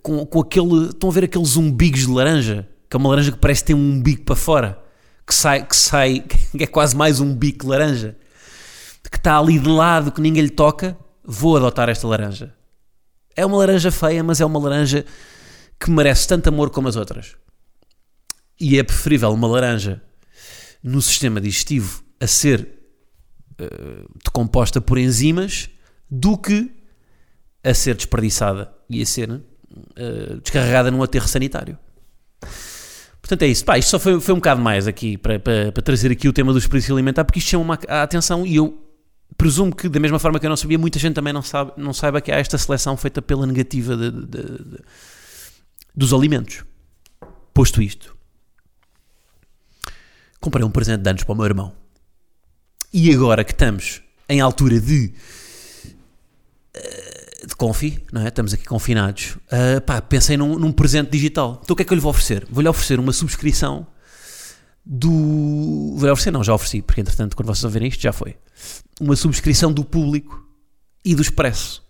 com, 0.00 0.24
com 0.24 0.40
aquele. 0.40 0.90
Estão 0.90 1.10
a 1.10 1.12
ver 1.12 1.24
aqueles 1.24 1.56
umbigos 1.56 2.02
de 2.02 2.10
laranja? 2.10 2.68
Que 2.88 2.96
é 2.96 2.98
uma 2.98 3.08
laranja 3.08 3.32
que 3.32 3.38
parece 3.38 3.64
ter 3.64 3.74
um 3.74 3.94
umbigo 3.94 4.22
para 4.22 4.36
fora. 4.36 4.80
Que 5.26 5.34
sai, 5.34 5.66
que 5.66 5.74
sai, 5.74 6.20
que 6.56 6.62
é 6.62 6.66
quase 6.66 6.94
mais 6.94 7.18
um 7.18 7.34
bico 7.34 7.64
de 7.64 7.70
laranja. 7.70 8.16
Que 9.10 9.16
está 9.16 9.36
ali 9.36 9.58
de 9.58 9.68
lado, 9.68 10.12
que 10.12 10.20
ninguém 10.20 10.44
lhe 10.44 10.50
toca. 10.50 10.96
Vou 11.24 11.56
adotar 11.56 11.88
esta 11.88 12.06
laranja. 12.06 12.54
É 13.34 13.44
uma 13.44 13.56
laranja 13.56 13.90
feia, 13.90 14.22
mas 14.22 14.40
é 14.40 14.44
uma 14.44 14.60
laranja 14.60 15.04
que 15.80 15.90
merece 15.90 16.28
tanto 16.28 16.48
amor 16.50 16.70
como 16.70 16.86
as 16.86 16.94
outras. 16.94 17.34
E 18.60 18.78
é 18.78 18.82
preferível 18.84 19.32
uma 19.32 19.48
laranja 19.48 20.00
no 20.84 21.02
sistema 21.02 21.40
digestivo 21.40 22.04
a 22.20 22.28
ser 22.28 22.81
decomposta 24.24 24.80
por 24.80 24.98
enzimas 24.98 25.68
do 26.10 26.36
que 26.36 26.70
a 27.64 27.72
ser 27.74 27.94
desperdiçada 27.94 28.72
e 28.88 29.02
a 29.02 29.06
ser 29.06 29.30
uh, 29.30 29.42
descarregada 30.42 30.90
num 30.90 31.02
aterro 31.02 31.28
sanitário. 31.28 31.78
Portanto, 33.20 33.42
é 33.42 33.46
isso. 33.46 33.64
Pá, 33.64 33.78
isto 33.78 33.90
só 33.90 33.98
foi, 33.98 34.20
foi 34.20 34.34
um 34.34 34.38
bocado 34.38 34.60
mais 34.60 34.86
aqui 34.88 35.16
para, 35.16 35.38
para, 35.38 35.70
para 35.72 35.82
trazer 35.82 36.10
aqui 36.10 36.28
o 36.28 36.32
tema 36.32 36.52
do 36.52 36.58
desperdício 36.58 36.92
alimentar, 36.94 37.24
porque 37.24 37.38
isto 37.38 37.50
chama 37.50 37.78
a 37.88 38.02
atenção 38.02 38.44
e 38.44 38.56
eu 38.56 38.78
presumo 39.36 39.74
que, 39.74 39.88
da 39.88 40.00
mesma 40.00 40.18
forma 40.18 40.38
que 40.38 40.46
eu 40.46 40.50
não 40.50 40.56
sabia, 40.56 40.78
muita 40.78 40.98
gente 40.98 41.14
também 41.14 41.32
não, 41.32 41.42
sabe, 41.42 41.72
não 41.76 41.92
saiba 41.92 42.20
que 42.20 42.32
há 42.32 42.36
esta 42.36 42.58
seleção 42.58 42.96
feita 42.96 43.22
pela 43.22 43.46
negativa 43.46 43.96
de, 43.96 44.10
de, 44.10 44.26
de, 44.26 44.78
dos 45.94 46.12
alimentos. 46.12 46.64
Posto 47.54 47.80
isto, 47.80 48.16
comprei 50.40 50.64
um 50.64 50.70
presente 50.70 51.02
de 51.02 51.10
anos 51.10 51.22
para 51.22 51.32
o 51.32 51.36
meu 51.36 51.44
irmão. 51.44 51.81
E 52.92 53.12
agora 53.12 53.42
que 53.42 53.52
estamos 53.52 54.02
em 54.28 54.40
altura 54.40 54.80
de. 54.80 55.12
Uh, 56.76 57.46
de 57.46 57.56
confi, 57.56 58.02
não 58.12 58.22
é? 58.22 58.28
Estamos 58.28 58.52
aqui 58.52 58.64
confinados. 58.64 59.36
Uh, 59.46 59.80
pá, 59.84 60.00
pensei 60.00 60.36
num, 60.36 60.58
num, 60.58 60.72
presente 60.72 61.10
digital. 61.10 61.60
Então 61.62 61.74
o 61.74 61.76
que 61.76 61.82
é 61.82 61.84
que 61.84 61.92
eu 61.92 61.96
lhe 61.96 62.00
vou 62.00 62.10
oferecer? 62.10 62.46
Vou-lhe 62.50 62.68
oferecer 62.68 63.00
uma 63.00 63.12
subscrição 63.12 63.86
do 64.84 65.94
vou 65.96 66.10
oferecer, 66.10 66.32
não, 66.32 66.42
já 66.42 66.52
ofereci, 66.52 66.82
porque 66.82 67.00
entretanto, 67.00 67.36
quando 67.36 67.46
vocês 67.46 67.64
ouvirem 67.64 67.88
isto, 67.88 68.00
já 68.00 68.12
foi. 68.12 68.36
Uma 69.00 69.16
subscrição 69.16 69.72
do 69.72 69.84
público 69.84 70.44
e 71.04 71.14
do 71.14 71.22
expresso 71.22 71.82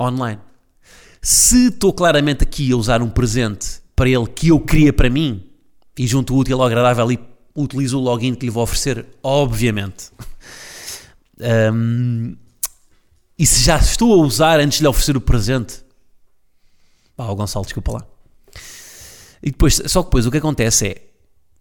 online. 0.00 0.40
Se 1.20 1.68
estou 1.68 1.92
claramente 1.92 2.42
aqui 2.42 2.72
a 2.72 2.76
usar 2.76 3.02
um 3.02 3.10
presente 3.10 3.80
para 3.94 4.08
ele 4.08 4.26
que 4.26 4.48
eu 4.48 4.60
queria 4.60 4.92
para 4.92 5.10
mim 5.10 5.48
e 5.96 6.06
junto 6.06 6.34
o 6.34 6.38
útil 6.38 6.60
ao 6.60 6.66
agradável 6.66 7.10
e 7.12 7.31
utilizo 7.54 7.98
o 7.98 8.00
login 8.00 8.34
que 8.34 8.46
lhe 8.46 8.50
vou 8.50 8.62
oferecer, 8.62 9.06
obviamente. 9.22 10.10
Um, 11.72 12.36
e 13.38 13.46
se 13.46 13.64
já 13.64 13.76
estou 13.76 14.12
a 14.14 14.24
usar 14.24 14.60
antes 14.60 14.78
de 14.78 14.84
lhe 14.84 14.88
oferecer 14.88 15.16
o 15.16 15.20
presente, 15.20 15.82
pá, 17.16 17.26
o 17.26 17.34
Gonçalo, 17.34 17.64
desculpa 17.64 17.92
lá. 17.92 18.06
E 19.42 19.50
depois, 19.50 19.82
só 19.86 20.02
que 20.02 20.08
depois 20.08 20.26
o 20.26 20.30
que 20.30 20.38
acontece 20.38 20.86
é, 20.86 21.02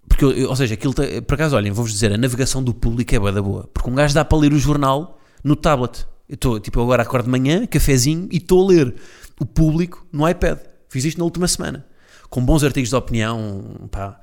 porque, 0.08 0.26
ou 0.46 0.56
seja, 0.56 0.76
aquilo, 0.76 0.94
por 0.94 1.34
acaso, 1.34 1.56
olhem, 1.56 1.72
vou-vos 1.72 1.92
dizer, 1.92 2.12
a 2.12 2.18
navegação 2.18 2.64
do 2.64 2.74
público 2.74 3.16
é 3.16 3.20
boa 3.20 3.32
da 3.32 3.42
boa, 3.42 3.70
porque 3.74 3.90
um 3.90 3.96
gajo 3.96 4.14
dá 4.14 4.24
para 4.24 4.38
ler 4.38 4.54
o 4.54 4.60
jornal 4.60 5.20
no 5.44 5.56
tablet. 5.56 6.06
Eu 6.30 6.36
estou, 6.36 6.60
tipo, 6.60 6.80
eu 6.80 6.84
agora 6.84 7.04
acordo 7.04 7.26
de 7.26 7.32
manhã, 7.32 7.66
cafezinho, 7.66 8.28
e 8.32 8.38
estou 8.38 8.64
a 8.64 8.68
ler 8.68 8.96
o 9.40 9.46
público 9.46 10.06
no 10.12 10.28
iPad. 10.30 10.60
Fiz 10.88 11.06
isto 11.06 11.18
na 11.18 11.24
última 11.24 11.48
semana, 11.48 11.86
com 12.30 12.44
bons 12.44 12.64
artigos 12.64 12.90
de 12.90 12.96
opinião, 12.96 13.90
pá. 13.90 14.20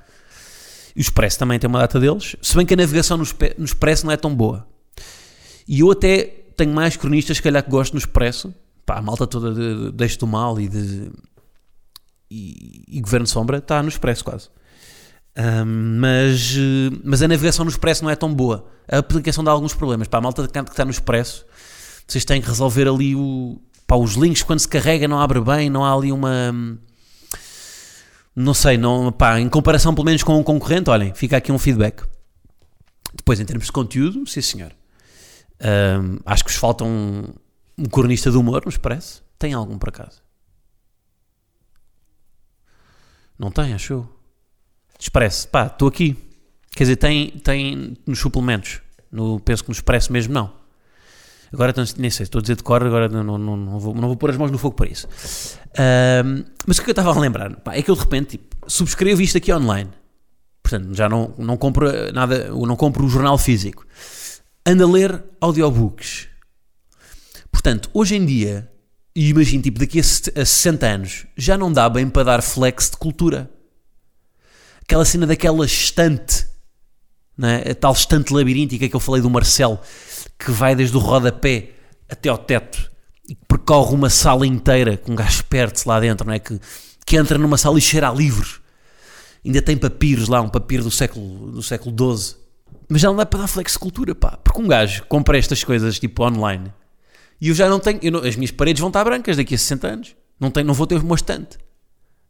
E 0.99 1.01
o 1.01 1.03
Expresso 1.03 1.39
também 1.39 1.57
tem 1.57 1.69
uma 1.69 1.79
data 1.79 1.97
deles, 1.97 2.35
se 2.41 2.57
bem 2.57 2.65
que 2.65 2.73
a 2.73 2.77
navegação 2.77 3.15
no, 3.15 3.23
Expresso 3.23 4.05
não 4.05 4.11
é 4.11 4.17
tão 4.17 4.35
boa. 4.35 4.67
E 5.65 5.79
eu 5.79 5.89
até 5.89 6.25
tenho 6.57 6.73
mais 6.73 6.97
cronistas, 6.97 7.37
se 7.37 7.43
calhar, 7.43 7.63
que 7.63 7.69
gosto 7.69 7.93
no 7.93 7.99
Expresso. 7.99 8.53
Pá, 8.85 8.97
a 8.97 9.01
malta 9.01 9.25
toda 9.25 9.53
de, 9.53 9.85
de 9.85 9.91
Deixe 9.93 10.17
do 10.17 10.27
Mal 10.27 10.59
e 10.59 10.67
de. 10.67 11.09
E, 12.29 12.83
e 12.89 12.99
Governo 12.99 13.25
Sombra 13.25 13.59
está 13.59 13.81
no 13.81 13.87
Expresso 13.87 14.25
quase. 14.25 14.49
Ahm, 15.37 15.99
mas, 16.01 16.57
mas 17.01 17.21
a 17.21 17.29
navegação 17.29 17.63
no 17.63 17.71
Expresso 17.71 18.03
não 18.03 18.11
é 18.11 18.15
tão 18.17 18.33
boa. 18.33 18.67
A 18.91 18.97
aplicação 18.97 19.41
dá 19.41 19.51
alguns 19.51 19.73
problemas. 19.73 20.05
A 20.11 20.19
malta 20.19 20.45
que 20.49 20.59
está 20.59 20.83
no 20.83 20.91
Expresso, 20.91 21.45
vocês 22.05 22.25
têm 22.25 22.41
que 22.41 22.49
resolver 22.49 22.89
ali 22.89 23.15
o. 23.15 23.61
Pá, 23.87 23.95
os 23.95 24.15
links 24.15 24.43
quando 24.43 24.59
se 24.59 24.67
carrega 24.67 25.07
não 25.07 25.21
abre 25.21 25.39
bem, 25.39 25.69
não 25.69 25.85
há 25.85 25.93
ali 25.93 26.11
uma. 26.11 26.77
Não 28.35 28.53
sei, 28.53 28.77
não, 28.77 29.11
pá, 29.11 29.39
em 29.39 29.49
comparação 29.49 29.93
pelo 29.93 30.05
menos 30.05 30.23
com 30.23 30.37
um 30.37 30.43
concorrente, 30.43 30.89
olhem, 30.89 31.13
fica 31.13 31.37
aqui 31.37 31.51
um 31.51 31.59
feedback. 31.59 32.03
Depois, 33.13 33.39
em 33.39 33.45
termos 33.45 33.65
de 33.65 33.71
conteúdo, 33.71 34.25
sim 34.27 34.41
senhor. 34.41 34.71
Ahm, 35.59 36.19
acho 36.25 36.43
que 36.43 36.51
vos 36.51 36.59
falta 36.59 36.83
um, 36.83 37.25
um 37.77 37.85
cronista 37.85 38.31
de 38.31 38.37
humor, 38.37 38.63
nos 38.65 38.77
parece? 38.77 39.21
Tem 39.37 39.53
algum 39.53 39.77
por 39.77 39.89
acaso? 39.89 40.21
Não 43.37 43.51
tem, 43.51 43.73
acho 43.73 43.93
eu. 43.93 44.09
Expresso, 44.99 45.47
pá, 45.47 45.67
estou 45.67 45.87
aqui. 45.87 46.15
Quer 46.71 46.83
dizer, 46.83 46.95
tem, 46.97 47.31
tem 47.39 47.97
nos 48.05 48.19
suplementos. 48.19 48.81
No, 49.11 49.39
penso 49.39 49.63
que 49.63 49.69
no 49.69 49.73
Expresso 49.73 50.11
mesmo 50.11 50.33
não. 50.33 50.58
Agora 51.51 51.73
nem 51.97 52.09
sei, 52.11 52.23
estou 52.25 52.39
a 52.39 52.41
dizer 52.41 52.55
de 52.57 52.63
cor, 52.63 52.83
agora 52.83 53.07
não, 53.09 53.23
não, 53.37 53.57
não, 53.57 53.79
vou, 53.79 53.95
não 53.95 54.07
vou 54.07 54.15
pôr 54.17 54.29
as 54.29 54.37
mãos 54.37 54.51
no 54.51 54.57
fogo 54.57 54.75
para 54.75 54.87
isso. 54.89 55.07
Ahm, 55.77 56.43
mas 56.67 56.77
o 56.77 56.83
que 56.83 56.89
eu 56.89 56.91
estava 56.91 57.11
a 57.11 57.19
lembrar? 57.19 57.55
Pá, 57.57 57.75
é 57.75 57.81
que 57.81 57.89
eu 57.89 57.95
de 57.95 58.01
repente 58.01 58.37
tipo, 58.37 58.55
subscrevo 58.67 59.21
isto 59.21 59.37
aqui 59.37 59.51
online. 59.51 59.89
Portanto, 60.61 60.93
já 60.93 61.09
não, 61.09 61.33
não 61.37 61.57
compro 61.57 61.87
nada, 62.13 62.35
eu 62.35 62.65
não 62.67 62.75
compro 62.75 63.03
o 63.03 63.09
jornal 63.09 63.37
físico. 63.37 63.85
Ando 64.65 64.83
a 64.83 64.87
ler 64.91 65.23
audiobooks. 65.41 66.27
Portanto, 67.51 67.89
hoje 67.93 68.15
em 68.15 68.25
dia, 68.25 68.69
e 69.15 69.29
imagino, 69.29 69.63
tipo, 69.63 69.79
daqui 69.79 69.99
a 69.99 70.03
se- 70.03 70.31
a 70.35 70.45
60 70.45 70.85
anos, 70.85 71.25
já 71.35 71.57
não 71.57 71.73
dá 71.73 71.89
bem 71.89 72.07
para 72.07 72.23
dar 72.23 72.41
flex 72.43 72.91
de 72.91 72.97
cultura. 72.97 73.49
Aquela 74.83 75.05
cena 75.05 75.25
daquela 75.25 75.65
estante, 75.65 76.47
não 77.37 77.47
é? 77.49 77.71
a 77.71 77.75
tal 77.75 77.93
estante 77.93 78.33
labiríntica 78.33 78.87
que 78.87 78.95
eu 78.95 78.99
falei 78.99 79.21
do 79.21 79.29
Marcelo, 79.29 79.79
que 80.39 80.51
vai 80.51 80.73
desde 80.75 80.95
o 80.95 80.99
rodapé 80.99 81.71
até 82.09 82.29
ao 82.29 82.37
teto 82.37 82.89
e 83.27 83.35
que 83.35 83.45
percorre 83.45 83.93
uma 83.93 84.09
sala 84.09 84.47
inteira 84.47 84.97
com 84.97 85.11
um 85.11 85.15
gajo 85.15 85.43
perto 85.45 85.85
lá 85.85 85.99
dentro, 85.99 86.25
não 86.25 86.33
é? 86.33 86.39
Que, 86.39 86.59
que 87.05 87.17
entra 87.17 87.37
numa 87.37 87.57
sala 87.57 87.77
e 87.77 87.81
cheira 87.81 88.09
a 88.09 88.13
livros. 88.13 88.61
Ainda 89.45 89.61
tem 89.61 89.77
papiros 89.77 90.27
lá, 90.27 90.41
um 90.41 90.49
papiro 90.49 90.83
do 90.83 90.91
século, 90.91 91.51
do 91.51 91.61
século 91.61 91.95
XII. 92.17 92.35
Mas 92.87 93.01
já 93.01 93.09
não 93.09 93.15
dá 93.15 93.25
para 93.25 93.41
dar 93.41 93.47
flexicultura, 93.47 94.15
pá. 94.15 94.37
Porque 94.43 94.59
um 94.61 94.67
gajo 94.67 95.03
compra 95.07 95.37
estas 95.37 95.63
coisas 95.63 95.99
tipo 95.99 96.23
online 96.23 96.73
e 97.39 97.49
eu 97.49 97.55
já 97.55 97.69
não 97.69 97.79
tenho. 97.79 97.99
não- 98.11 98.23
as 98.23 98.35
minhas 98.35 98.51
paredes 98.51 98.79
vão 98.79 98.89
estar 98.89 99.03
brancas 99.03 99.37
daqui 99.37 99.55
a 99.55 99.57
60 99.57 99.87
anos. 99.87 100.15
Não, 100.39 100.49
tenho, 100.49 100.65
não 100.65 100.73
vou 100.73 100.87
ter 100.87 100.95
uma 100.97 101.15
estante. 101.15 101.57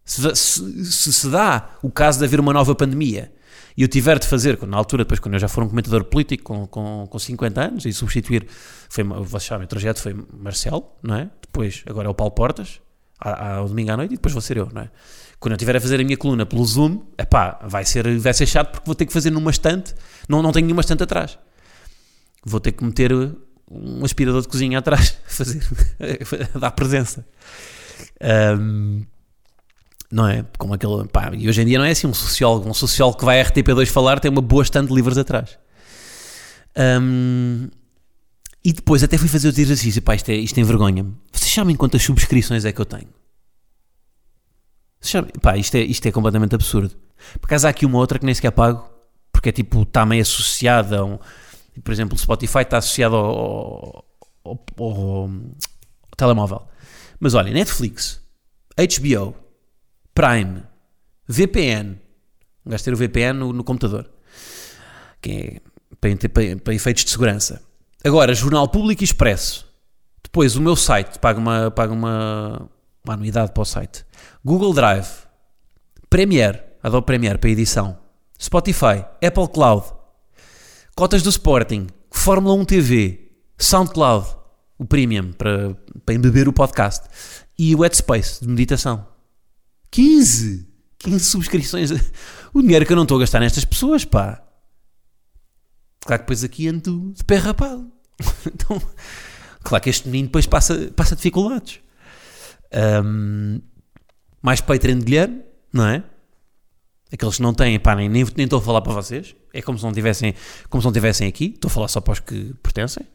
Se, 0.04 0.22
se, 0.36 0.86
se 0.92 1.14
se 1.14 1.30
dá 1.30 1.70
o 1.84 1.90
caso 1.92 2.20
de 2.20 2.26
haver 2.26 2.40
uma 2.40 2.52
nova 2.54 2.74
pandemia 2.76 3.32
e 3.80 3.82
eu 3.82 3.88
tiver 3.88 4.20
de 4.20 4.28
fazer, 4.28 4.62
na 4.68 4.76
altura, 4.76 5.06
depois 5.06 5.22
quando 5.22 5.36
eu 5.36 5.40
já 5.40 5.48
for 5.48 5.64
um 5.64 5.70
comentador 5.70 6.04
político 6.04 6.44
com, 6.44 6.68
com, 6.68 7.08
com 7.10 7.18
50 7.18 7.62
anos 7.62 7.86
e 7.86 7.94
substituir, 7.94 8.46
foi, 8.90 9.06
vocês 9.06 9.44
sabem, 9.44 9.64
o 9.64 9.68
trajeto 9.70 10.02
foi 10.02 10.14
Marcelo, 10.34 10.84
não 11.02 11.16
é? 11.16 11.30
Depois, 11.42 11.86
agora 11.88 12.10
é 12.10 12.12
o 12.12 12.14
Paulo 12.14 12.32
Portas, 12.32 12.82
ao 13.18 13.70
domingo 13.70 13.90
à 13.90 13.96
noite, 13.96 14.16
e 14.16 14.18
depois 14.18 14.34
vou 14.34 14.42
ser 14.42 14.58
eu, 14.58 14.68
não 14.74 14.82
é? 14.82 14.90
Quando 15.40 15.54
eu 15.54 15.56
estiver 15.56 15.78
a 15.78 15.80
fazer 15.80 16.02
a 16.02 16.04
minha 16.04 16.18
coluna 16.18 16.46
pelo 16.46 16.66
Zoom, 16.66 17.04
epá, 17.18 17.58
vai 17.64 17.86
ser, 17.86 18.20
vai 18.20 18.34
ser 18.34 18.48
chato 18.48 18.70
porque 18.70 18.86
vou 18.86 18.96
ter 18.96 19.06
que 19.06 19.14
fazer 19.14 19.32
numa 19.32 19.50
estante, 19.50 19.96
não, 20.28 20.42
não 20.42 20.52
tenho 20.52 20.66
nenhuma 20.66 20.82
estante 20.82 21.04
atrás. 21.04 21.40
Vou 22.44 22.60
ter 22.60 22.74
que 22.74 22.84
meter 22.84 23.14
um 23.72 24.04
aspirador 24.04 24.42
de 24.42 24.50
cozinha 24.50 24.80
atrás, 24.80 25.18
fazer, 25.26 25.66
dar 26.60 26.72
presença. 26.72 27.26
Ahm, 28.20 29.04
não 30.12 30.28
é? 30.28 30.46
Como 30.58 30.74
aquele. 30.74 31.08
Pá, 31.08 31.32
e 31.34 31.48
hoje 31.48 31.62
em 31.62 31.66
dia 31.66 31.78
não 31.78 31.86
é 31.86 31.92
assim. 31.92 32.08
Um 32.08 32.14
sociólogo, 32.14 32.70
um 32.70 32.74
sociólogo 32.74 33.18
que 33.20 33.26
vai 33.26 33.40
à 33.42 33.46
RTP2 33.46 33.86
falar 33.88 34.20
tem 34.20 34.30
uma 34.32 34.42
boa 34.42 34.64
estante 34.64 34.90
de 34.90 34.96
livros 34.96 35.18
atrás. 35.18 35.58
Ahm, 36.76 37.68
e 38.64 38.74
depois 38.74 39.04
até 39.04 39.18
fui 39.18 39.28
fazer 39.28 39.48
o 39.48 39.52
exercício. 39.62 40.02
Pá, 40.02 40.16
isto, 40.16 40.30
é, 40.30 40.36
isto 40.36 40.60
envergonha-me. 40.60 41.14
Vocês 41.32 41.52
sabem 41.52 41.76
quantas 41.76 42.02
subscrições 42.04 42.66
é 42.66 42.72
que 42.72 42.80
eu 42.82 42.86
tenho? 42.86 43.08
Pá, 45.42 45.58
isto 45.58 45.76
é, 45.76 45.82
isto 45.82 46.06
é 46.08 46.12
completamente 46.12 46.56
absurdo. 46.56 46.96
Por 47.40 47.46
acaso 47.48 47.68
há 47.68 47.70
aqui 47.70 47.86
uma 47.86 47.98
outra 47.98 48.20
que 48.20 48.26
nem 48.26 48.36
sequer 48.36 48.52
pago, 48.52 48.90
porque 49.32 49.50
é 49.50 49.52
tipo, 49.52 49.84
está 49.84 50.06
meio 50.06 50.22
associada 50.22 51.00
a 51.00 51.06
um. 51.06 51.18
Por 51.84 51.92
exemplo, 51.94 52.16
o 52.16 52.20
Spotify 52.20 52.60
está 52.60 52.78
associado 52.78 53.16
ao, 53.16 54.06
ao- 54.44 54.66
ao- 54.78 54.92
ao 55.24 55.30
telemóvel. 56.18 56.68
Mas 57.20 57.34
olha, 57.34 57.52
Netflix, 57.52 58.22
HBO, 58.78 59.36
Prime, 60.20 60.64
VPN. 61.28 61.98
Gajo 62.66 62.84
ter 62.84 62.94
o 62.94 62.98
VPN 62.98 63.40
no, 63.40 63.54
no 63.54 63.64
computador. 63.64 64.10
Que 65.22 65.32
é 65.32 65.62
para, 66.02 66.16
para- 66.30 66.58
para 66.62 66.74
efeitos 66.74 67.06
de 67.06 67.12
segurança. 67.12 67.62
Agora, 68.04 68.34
Jornal 68.34 68.68
Público 68.68 69.02
e 69.02 69.06
Expresso. 69.06 69.66
Depois, 70.22 70.56
o 70.58 70.62
meu 70.62 70.76
site 70.76 71.18
paga 71.20 71.40
uma, 71.40 71.74
uma, 71.92 72.70
uma 73.06 73.14
anuidade 73.14 73.52
para 73.54 73.62
o 73.62 73.66
site. 73.66 74.06
Google 74.44 74.74
Drive, 74.74 75.08
Premiere, 76.10 76.60
Adobe 76.84 77.06
Premiere 77.06 77.38
para 77.40 77.50
edição. 77.50 77.98
Spotify, 78.42 79.06
Apple 79.26 79.48
Cloud, 79.54 79.86
cotas 80.96 81.22
do 81.24 81.30
Sporting, 81.30 81.88
Fórmula 82.12 82.54
1 82.56 82.66
TV, 82.66 83.32
SoundCloud, 83.58 84.28
o 84.78 84.86
Premium 84.86 85.32
para, 85.34 85.76
para 86.06 86.16
embeber 86.16 86.48
o 86.48 86.54
podcast 86.54 87.06
e 87.58 87.76
o 87.76 87.82
Headspace 87.84 88.42
de 88.42 88.48
meditação. 88.48 89.06
15! 89.92 90.68
15 91.00 91.26
subscrições. 91.26 91.92
O 92.52 92.64
dinheiro 92.64 92.84
que 92.84 92.92
eu 92.92 92.96
não 92.96 93.04
estou 93.04 93.18
a 93.18 93.20
gastar 93.20 93.40
nestas 93.40 93.64
pessoas, 93.64 94.04
pá. 94.04 94.44
Claro 96.02 96.24
que 96.24 96.26
depois 96.26 96.44
aqui 96.44 96.68
ando 96.68 97.14
de 97.16 97.24
pé 97.24 97.36
rapado. 97.36 97.92
Então, 98.52 98.82
claro 99.62 99.84
que 99.84 99.90
este 99.92 100.08
menino 100.08 100.30
depois 100.30 100.48
passa, 100.48 100.92
passa 100.96 101.16
dificuldades. 101.16 101.80
Ahm, 102.74 103.60
mais 104.42 104.62
Patreon 104.62 104.98
de 104.98 105.06
Guilherme, 105.06 105.44
não 105.72 105.86
é? 105.86 106.04
Aqueles 107.12 107.36
que 107.38 107.42
não 107.42 107.54
têm, 107.54 107.80
pá, 107.80 107.96
nem, 107.96 108.10
nem, 108.10 108.26
nem 108.36 108.44
estou 108.46 108.60
a 108.60 108.62
falar 108.62 108.82
para 108.82 108.94
vocês. 108.94 109.36
É 109.54 109.62
como 109.62 109.78
se 109.78 109.84
não 109.84 109.94
tivessem, 109.94 110.34
como 110.70 110.82
se 110.82 110.86
não 110.86 110.92
tivessem 110.92 111.28
aqui. 111.28 111.52
Estou 111.54 111.70
a 111.70 111.72
falar 111.72 111.88
só 111.88 112.02
para 112.02 112.14
os 112.14 112.20
que 112.20 112.54
pertencem. 112.64 113.06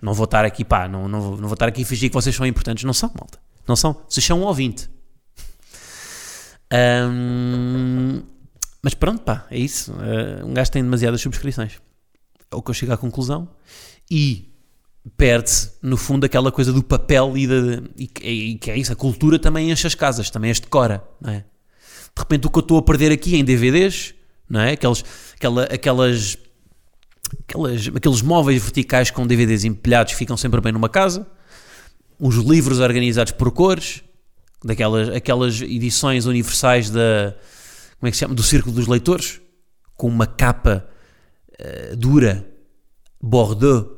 Não 0.00 0.14
vou 0.14 0.24
estar 0.24 0.44
aqui, 0.44 0.64
pá, 0.64 0.88
não, 0.88 1.08
não, 1.08 1.36
não 1.36 1.48
vou 1.48 1.52
estar 1.52 1.68
aqui 1.68 1.82
a 1.82 1.86
fingir 1.86 2.08
que 2.08 2.14
vocês 2.14 2.34
são 2.34 2.46
importantes. 2.46 2.84
Não 2.84 2.92
são, 2.92 3.10
malta. 3.14 3.38
Não 3.66 3.76
são. 3.76 4.02
Vocês 4.08 4.24
são 4.24 4.40
um 4.40 4.44
ouvinte. 4.44 4.88
Ahm, 6.72 8.22
mas 8.82 8.94
pronto, 8.94 9.22
pá, 9.22 9.46
é 9.50 9.58
isso. 9.58 9.92
Ah, 9.98 10.44
um 10.44 10.54
gajo 10.54 10.70
tem 10.70 10.82
demasiadas 10.82 11.20
subscrições. 11.20 11.78
É 12.50 12.56
o 12.56 12.62
que 12.62 12.70
eu 12.70 12.74
chego 12.74 12.92
à 12.92 12.96
conclusão. 12.96 13.48
E 14.10 14.50
perde-se, 15.16 15.72
no 15.82 15.96
fundo, 15.96 16.24
aquela 16.24 16.50
coisa 16.50 16.72
do 16.72 16.82
papel 16.82 17.36
e, 17.36 17.46
e, 17.96 18.52
e 18.52 18.54
que 18.56 18.70
é 18.70 18.76
isso. 18.76 18.92
A 18.92 18.96
cultura 18.96 19.38
também 19.38 19.70
enche 19.70 19.86
as 19.86 19.94
casas, 19.94 20.30
também 20.30 20.50
as 20.50 20.60
decora, 20.60 21.02
não 21.20 21.32
é? 21.32 21.44
De 22.14 22.22
repente, 22.22 22.46
o 22.46 22.50
que 22.50 22.58
eu 22.58 22.62
estou 22.62 22.78
a 22.78 22.82
perder 22.82 23.12
aqui 23.12 23.36
em 23.36 23.44
DVDs, 23.44 24.14
não 24.48 24.60
é? 24.60 24.72
Aqueles, 24.72 25.04
aquela, 25.34 25.64
aquelas, 25.64 26.38
aquelas, 27.48 27.88
aqueles 27.94 28.22
móveis 28.22 28.60
verticais 28.60 29.10
com 29.10 29.26
DVDs 29.26 29.64
empilhados 29.64 30.12
ficam 30.12 30.36
sempre 30.36 30.60
bem 30.60 30.72
numa 30.72 30.88
casa, 30.88 31.26
os 32.18 32.34
livros 32.36 32.80
organizados 32.80 33.32
por 33.32 33.50
cores, 33.52 34.02
daquelas 34.64 35.08
aquelas 35.08 35.60
edições 35.60 36.26
universais 36.26 36.90
da 36.90 37.34
como 38.00 38.08
é 38.08 38.10
que 38.10 38.16
se 38.16 38.20
chama? 38.20 38.34
do 38.34 38.42
Círculo 38.42 38.74
dos 38.74 38.86
Leitores, 38.86 39.42
com 39.94 40.08
uma 40.08 40.26
capa 40.26 40.88
uh, 41.52 41.96
dura, 41.96 42.50
Bordeaux, 43.20 43.90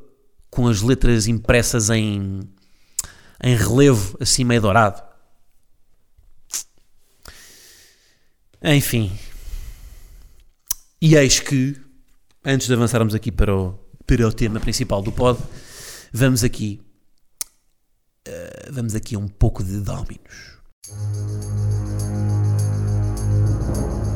com 0.50 0.66
as 0.66 0.82
letras 0.82 1.28
impressas 1.28 1.88
em, 1.88 2.40
em 3.40 3.56
relevo, 3.56 4.18
assim 4.20 4.42
meio 4.42 4.60
dourado. 4.60 5.00
Enfim. 8.60 9.16
E 11.00 11.14
eis 11.14 11.38
que, 11.38 11.80
antes 12.44 12.66
de 12.66 12.74
avançarmos 12.74 13.14
aqui 13.14 13.30
para 13.30 13.56
o, 13.56 13.78
para 14.04 14.26
o 14.26 14.32
tema 14.32 14.58
principal 14.58 15.00
do 15.00 15.12
pod, 15.12 15.40
vamos 16.12 16.42
aqui. 16.42 16.80
Uh, 18.26 18.72
vamos 18.72 18.96
aqui 18.96 19.14
a 19.14 19.18
um 19.18 19.28
pouco 19.28 19.62
de 19.62 19.80
Dominos. 19.80 20.51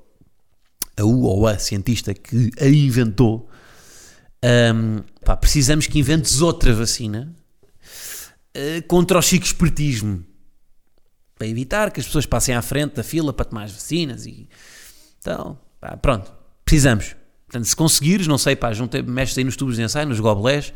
a 1.00 1.06
U 1.06 1.24
ou 1.24 1.48
a 1.48 1.58
cientista 1.58 2.14
que 2.14 2.52
a 2.60 2.68
inventou, 2.68 3.50
um, 4.74 5.02
pá, 5.24 5.36
precisamos 5.36 5.88
que 5.88 6.00
inventes 6.00 6.42
outra 6.42 6.74
vacina 6.74 7.34
uh, 8.56 8.88
contra 8.88 9.18
o 9.18 9.22
chico 9.22 9.46
espertismo 9.46 10.24
para 11.38 11.48
evitar 11.48 11.92
que 11.92 12.00
as 12.00 12.06
pessoas 12.06 12.26
passem 12.26 12.54
à 12.54 12.62
frente 12.62 12.96
da 12.96 13.04
fila 13.04 13.32
para 13.32 13.46
tomar 13.46 13.64
as 13.64 13.72
vacinas 13.72 14.26
e 14.26 14.50
então, 15.20 15.60
pá, 15.80 15.98
pronto, 15.98 16.32
precisamos. 16.64 17.16
Portanto, 17.46 17.66
se 17.66 17.76
conseguires, 17.76 18.28
não 18.28 18.38
sei, 18.38 18.56
pá, 18.56 18.72
mexes 19.06 19.38
aí 19.38 19.44
nos 19.44 19.56
tubos 19.56 19.76
de 19.76 19.82
ensaio, 19.82 20.08
nos 20.08 20.20
gobelés 20.20 20.74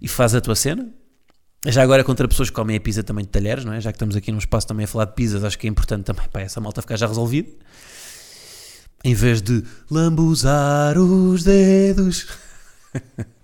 e 0.00 0.08
faz 0.08 0.34
a 0.34 0.40
tua 0.40 0.54
cena. 0.54 0.92
Já 1.66 1.82
agora 1.82 2.02
contra 2.02 2.26
pessoas 2.26 2.50
que 2.50 2.56
comem 2.56 2.76
a 2.76 2.80
pizza 2.80 3.02
também 3.02 3.24
de 3.24 3.30
talheres, 3.30 3.64
não 3.64 3.72
é? 3.72 3.80
Já 3.80 3.92
que 3.92 3.96
estamos 3.96 4.16
aqui 4.16 4.32
num 4.32 4.38
espaço 4.38 4.66
também 4.66 4.84
a 4.84 4.88
falar 4.88 5.04
de 5.04 5.14
pizzas, 5.14 5.44
acho 5.44 5.56
que 5.58 5.66
é 5.66 5.70
importante 5.70 6.04
também 6.04 6.28
para 6.28 6.42
essa 6.42 6.60
malta 6.60 6.82
ficar 6.82 6.96
já 6.96 7.06
resolvida. 7.06 7.50
Em 9.04 9.14
vez 9.14 9.42
de 9.42 9.64
lambuzar 9.90 10.96
os 10.98 11.42
dedos. 11.42 12.26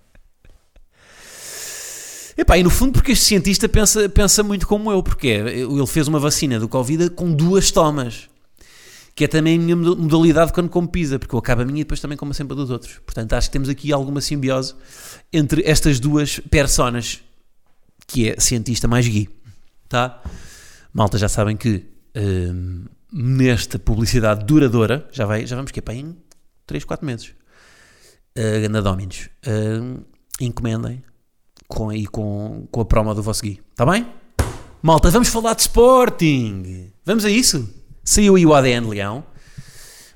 Epá, 2.39 2.57
e 2.57 2.63
no 2.63 2.69
fundo 2.69 2.93
porque 2.93 3.11
este 3.11 3.25
cientista 3.25 3.67
pensa, 3.67 4.07
pensa 4.07 4.41
muito 4.41 4.65
como 4.65 4.89
eu, 4.89 5.03
porque 5.03 5.27
é, 5.27 5.59
ele 5.59 5.85
fez 5.85 6.07
uma 6.07 6.19
vacina 6.19 6.57
do 6.57 6.69
Covid 6.69 7.09
com 7.09 7.33
duas 7.33 7.69
tomas, 7.69 8.29
que 9.13 9.25
é 9.25 9.27
também 9.27 9.57
a 9.57 9.61
minha 9.61 9.75
modalidade 9.75 10.53
quando 10.53 10.69
como 10.69 10.87
pizza, 10.87 11.19
porque 11.19 11.35
eu 11.35 11.39
acabo 11.39 11.63
a 11.63 11.65
minha 11.65 11.81
e 11.81 11.83
depois 11.83 11.99
também 11.99 12.17
como 12.17 12.33
sempre 12.33 12.53
a 12.53 12.55
dos 12.55 12.69
outros. 12.69 12.97
Portanto, 13.05 13.33
acho 13.33 13.49
que 13.49 13.51
temos 13.51 13.67
aqui 13.67 13.91
alguma 13.91 14.21
simbiose 14.21 14.73
entre 15.33 15.63
estas 15.65 15.99
duas 15.99 16.39
personas, 16.39 17.19
que 18.07 18.29
é 18.29 18.39
cientista 18.39 18.87
mais 18.87 19.05
gui, 19.05 19.27
tá? 19.89 20.23
Malta, 20.93 21.17
já 21.17 21.27
sabem 21.27 21.57
que 21.57 21.83
hum, 22.15 22.85
nesta 23.11 23.79
publicidade 23.79 24.45
duradoura, 24.45 25.07
já, 25.11 25.25
vai, 25.25 25.45
já 25.45 25.55
vamos 25.55 25.71
que 25.71 25.79
é 25.79 25.81
para 25.81 25.95
em 25.95 26.15
3, 26.65 26.83
4 26.83 27.05
meses, 27.05 27.33
uh, 28.37 28.69
na 28.69 28.81
Dominos, 28.81 29.29
uh, 29.47 30.05
encomendem 30.39 31.03
com, 31.67 31.89
aí, 31.89 32.05
com, 32.05 32.67
com 32.71 32.81
a 32.81 32.85
promo 32.85 33.13
do 33.13 33.23
vosso 33.23 33.43
Gui. 33.43 33.61
Está 33.71 33.85
bem? 33.85 34.07
Malta, 34.81 35.09
vamos 35.09 35.29
falar 35.29 35.55
de 35.55 35.61
Sporting. 35.61 36.91
Vamos 37.05 37.25
a 37.25 37.29
isso? 37.29 37.69
Saiu 38.03 38.35
aí 38.35 38.45
o 38.45 38.53
ADN 38.53 38.87
Leão, 38.87 39.23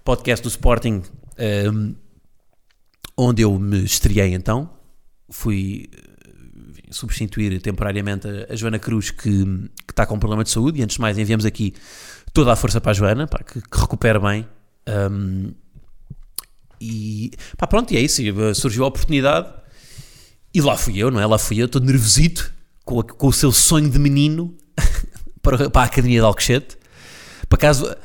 podcast 0.04 0.42
do 0.42 0.50
Sporting, 0.50 1.04
um, 1.72 1.96
onde 3.18 3.42
eu 3.42 3.58
me 3.60 3.84
estreiei 3.84 4.34
então. 4.34 4.70
Fui 5.30 5.90
uh, 5.94 6.94
substituir 6.94 7.60
temporariamente 7.62 8.28
a, 8.28 8.54
a 8.54 8.56
Joana 8.56 8.80
Cruz, 8.80 9.12
que, 9.12 9.46
que 9.86 9.92
está 9.92 10.06
com 10.06 10.16
um 10.16 10.20
problema 10.20 10.44
de 10.44 10.50
saúde. 10.50 10.80
E 10.80 10.84
antes 10.84 10.96
de 10.96 11.02
mais, 11.02 11.18
enviamos 11.18 11.46
aqui 11.46 11.74
toda 12.34 12.52
a 12.52 12.56
força 12.56 12.82
para 12.82 12.92
a 12.92 12.94
Joana, 12.94 13.28
pá, 13.28 13.40
que, 13.40 13.62
que 13.62 13.80
recupere 13.80 14.20
bem. 14.20 14.48
Um, 14.88 15.54
e 16.82 17.32
pá, 17.58 17.68
pronto, 17.68 17.94
e 17.94 17.98
é 17.98 18.02
isso. 18.02 18.22
Surgiu 18.56 18.84
a 18.84 18.88
oportunidade 18.88 19.48
e 20.54 20.60
lá 20.60 20.76
fui 20.76 20.98
eu, 20.98 21.10
não 21.10 21.20
é? 21.20 21.26
Lá 21.26 21.38
fui 21.38 21.58
eu, 21.62 21.68
todo 21.68 21.86
nervosito, 21.86 22.54
com, 22.84 23.00
a, 23.00 23.04
com 23.04 23.28
o 23.28 23.34
seu 23.34 23.52
sonho 23.52 23.90
de 23.90 23.98
menino 24.00 24.56
para, 25.42 25.70
para 25.70 25.82
a 25.84 25.86
Academia 25.86 26.20
de 26.20 26.26
Alcochete. 26.26 26.78
Para 27.48 27.58
caso. 27.58 27.96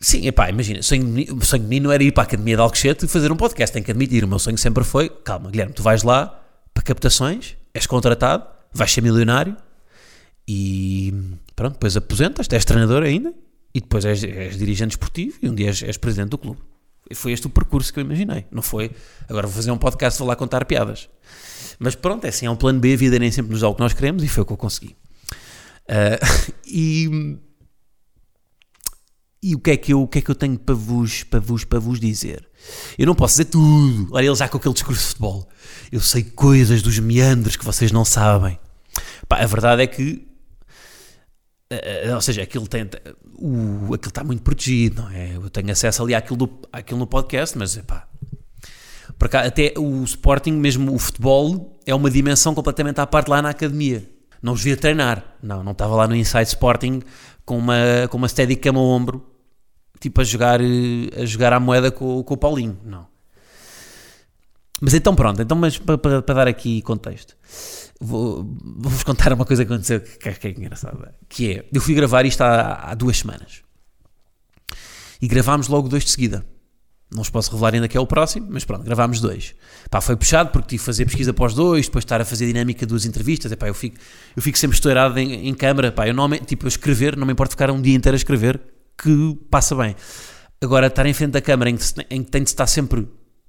Sim, 0.00 0.26
epá, 0.26 0.50
imagina, 0.50 0.82
sonho, 0.82 1.02
o 1.34 1.44
sonho 1.44 1.62
de 1.62 1.68
menino 1.68 1.90
era 1.90 2.02
ir 2.02 2.12
para 2.12 2.24
a 2.24 2.26
Academia 2.26 2.56
de 2.56 2.62
Alcochete 2.62 3.06
e 3.06 3.08
fazer 3.08 3.32
um 3.32 3.36
podcast. 3.36 3.72
Tenho 3.72 3.84
que 3.84 3.90
admitir, 3.90 4.22
o 4.22 4.28
meu 4.28 4.38
sonho 4.38 4.58
sempre 4.58 4.84
foi: 4.84 5.08
calma, 5.08 5.50
Guilherme, 5.50 5.72
tu 5.72 5.82
vais 5.82 6.02
lá 6.02 6.42
para 6.72 6.84
captações, 6.84 7.56
és 7.72 7.86
contratado, 7.86 8.46
vais 8.72 8.92
ser 8.92 9.00
milionário 9.00 9.56
e 10.46 11.14
pronto, 11.54 11.74
depois 11.74 11.96
aposentas, 11.96 12.46
és 12.50 12.64
treinador 12.64 13.02
ainda 13.02 13.34
e 13.74 13.80
depois 13.80 14.04
és, 14.04 14.22
és 14.22 14.56
dirigente 14.56 14.92
esportivo 14.92 15.38
e 15.42 15.48
um 15.48 15.54
dia 15.54 15.68
és, 15.68 15.82
és 15.82 15.96
presidente 15.96 16.30
do 16.30 16.38
clube. 16.38 16.60
Foi 17.14 17.32
este 17.32 17.46
o 17.46 17.50
percurso 17.50 17.92
que 17.92 18.00
eu 18.00 18.04
imaginei. 18.04 18.46
Não 18.50 18.62
foi, 18.62 18.90
agora 19.28 19.46
vou 19.46 19.56
fazer 19.56 19.70
um 19.70 19.76
podcast, 19.76 20.18
vou 20.18 20.26
lá 20.26 20.34
contar 20.34 20.64
piadas. 20.64 21.08
Mas 21.78 21.94
pronto, 21.94 22.24
é 22.24 22.28
assim, 22.28 22.46
é 22.46 22.50
um 22.50 22.56
plano 22.56 22.80
B, 22.80 22.94
a 22.94 22.96
vida 22.96 23.18
nem 23.18 23.30
sempre 23.30 23.52
nos 23.52 23.60
dá 23.60 23.68
o 23.68 23.74
que 23.74 23.80
nós 23.80 23.92
queremos 23.92 24.22
e 24.22 24.28
foi 24.28 24.42
o 24.42 24.46
que 24.46 24.52
eu 24.52 24.56
consegui. 24.56 24.96
Uh, 25.84 26.52
e, 26.66 27.38
e 29.42 29.54
o 29.54 29.58
que, 29.58 29.72
é 29.72 29.76
que 29.76 29.92
eu, 29.92 30.02
o 30.02 30.08
que 30.08 30.18
é 30.18 30.22
que 30.22 30.30
eu 30.30 30.34
tenho 30.34 30.58
para 30.58 30.74
vos, 30.74 31.24
para, 31.24 31.40
vos, 31.40 31.64
para 31.64 31.78
vos 31.78 32.00
dizer? 32.00 32.48
Eu 32.96 33.06
não 33.06 33.14
posso 33.14 33.34
dizer 33.34 33.46
tudo. 33.46 34.08
Olha, 34.12 34.26
ele 34.26 34.34
já 34.34 34.48
com 34.48 34.56
aquele 34.56 34.74
discurso 34.74 35.02
de 35.02 35.08
futebol. 35.08 35.48
Eu 35.92 36.00
sei 36.00 36.22
coisas 36.22 36.80
dos 36.80 36.98
meandros 36.98 37.56
que 37.56 37.64
vocês 37.64 37.92
não 37.92 38.04
sabem. 38.04 38.58
Pá, 39.28 39.42
a 39.42 39.46
verdade 39.46 39.82
é 39.82 39.86
que 39.86 40.26
ou 42.14 42.20
seja, 42.20 42.42
aquilo, 42.42 42.66
tem, 42.66 42.88
o, 43.38 43.94
aquilo 43.94 44.08
está 44.08 44.24
muito 44.24 44.42
protegido, 44.42 45.02
não 45.02 45.10
é? 45.10 45.36
Eu 45.36 45.50
tenho 45.50 45.70
acesso 45.70 46.02
ali 46.02 46.14
àquilo, 46.14 46.36
do, 46.36 46.58
àquilo 46.72 46.98
no 47.00 47.06
podcast, 47.06 47.56
mas 47.56 47.76
pá, 47.78 48.06
para 49.18 49.28
cá, 49.28 49.40
até 49.46 49.74
o 49.76 50.02
Sporting, 50.04 50.52
mesmo 50.52 50.94
o 50.94 50.98
futebol, 50.98 51.78
é 51.86 51.94
uma 51.94 52.10
dimensão 52.10 52.54
completamente 52.54 53.00
à 53.00 53.06
parte 53.06 53.28
lá 53.28 53.40
na 53.40 53.50
academia. 53.50 54.08
Não 54.42 54.52
os 54.52 54.62
via 54.62 54.76
treinar, 54.76 55.36
não, 55.42 55.62
não 55.62 55.72
estava 55.72 55.94
lá 55.96 56.06
no 56.06 56.14
Inside 56.14 56.48
Sporting 56.48 57.00
com 57.44 57.56
uma, 57.56 58.08
com 58.10 58.16
uma 58.16 58.28
steadicam 58.28 58.76
ao 58.76 58.84
ombro, 58.84 59.24
tipo 60.00 60.20
a 60.20 60.24
jogar, 60.24 60.60
a 60.60 61.24
jogar 61.24 61.52
à 61.52 61.60
moeda 61.60 61.90
com, 61.90 62.22
com 62.22 62.34
o 62.34 62.36
Paulinho, 62.36 62.78
não. 62.84 63.13
Mas 64.80 64.94
então 64.94 65.14
pronto, 65.14 65.40
então, 65.40 65.56
mas 65.56 65.78
para, 65.78 65.96
para, 65.96 66.22
para 66.22 66.34
dar 66.34 66.48
aqui 66.48 66.82
contexto 66.82 67.36
vou, 68.00 68.44
vou-vos 68.62 69.02
contar 69.02 69.32
uma 69.32 69.44
coisa 69.44 69.64
que 69.64 69.72
aconteceu 69.72 70.00
que, 70.00 70.32
que 70.32 70.48
é 70.48 70.50
engraçada. 70.50 71.14
Que 71.28 71.52
é, 71.52 71.64
eu 71.72 71.80
fui 71.80 71.94
gravar 71.94 72.24
isto 72.26 72.42
há, 72.42 72.90
há 72.90 72.94
duas 72.94 73.18
semanas. 73.18 73.62
E 75.20 75.26
gravámos 75.26 75.68
logo 75.68 75.88
dois 75.88 76.04
de 76.04 76.10
seguida. 76.10 76.44
Não 77.10 77.22
os 77.22 77.30
posso 77.30 77.50
revelar 77.52 77.74
ainda 77.74 77.86
que 77.86 77.96
é 77.96 78.00
o 78.00 78.06
próximo, 78.06 78.48
mas 78.50 78.64
pronto, 78.64 78.84
gravámos 78.84 79.20
dois. 79.20 79.54
Pá, 79.88 80.00
foi 80.00 80.16
puxado 80.16 80.50
porque 80.50 80.68
tive 80.70 80.80
que 80.80 80.86
fazer 80.86 81.04
pesquisa 81.04 81.34
os 81.38 81.54
dois, 81.54 81.86
depois 81.86 82.02
estar 82.02 82.20
a 82.20 82.24
fazer 82.24 82.46
dinâmica 82.46 82.84
duas 82.84 83.04
entrevistas. 83.04 83.52
Epá, 83.52 83.68
eu, 83.68 83.74
fico, 83.74 83.96
eu 84.34 84.42
fico 84.42 84.58
sempre 84.58 84.74
estourado 84.74 85.18
em, 85.18 85.48
em 85.48 85.54
câmara. 85.54 85.92
Pá, 85.92 86.08
eu 86.08 86.14
não, 86.14 86.28
tipo, 86.38 86.64
eu 86.64 86.68
escrever, 86.68 87.16
não 87.16 87.26
me 87.26 87.32
importa 87.32 87.52
ficar 87.52 87.70
um 87.70 87.80
dia 87.80 87.94
inteiro 87.94 88.14
a 88.14 88.18
escrever, 88.18 88.60
que 89.00 89.38
passa 89.50 89.76
bem. 89.76 89.94
Agora, 90.60 90.88
estar 90.88 91.06
em 91.06 91.14
frente 91.14 91.32
da 91.32 91.40
câmara 91.40 91.70
em 91.70 91.76
que, 91.76 91.84
em 92.10 92.22
que 92.22 92.30
tem 92.30 92.42
de 92.42 92.50
estar 92.50 92.66
sempre. 92.66 93.06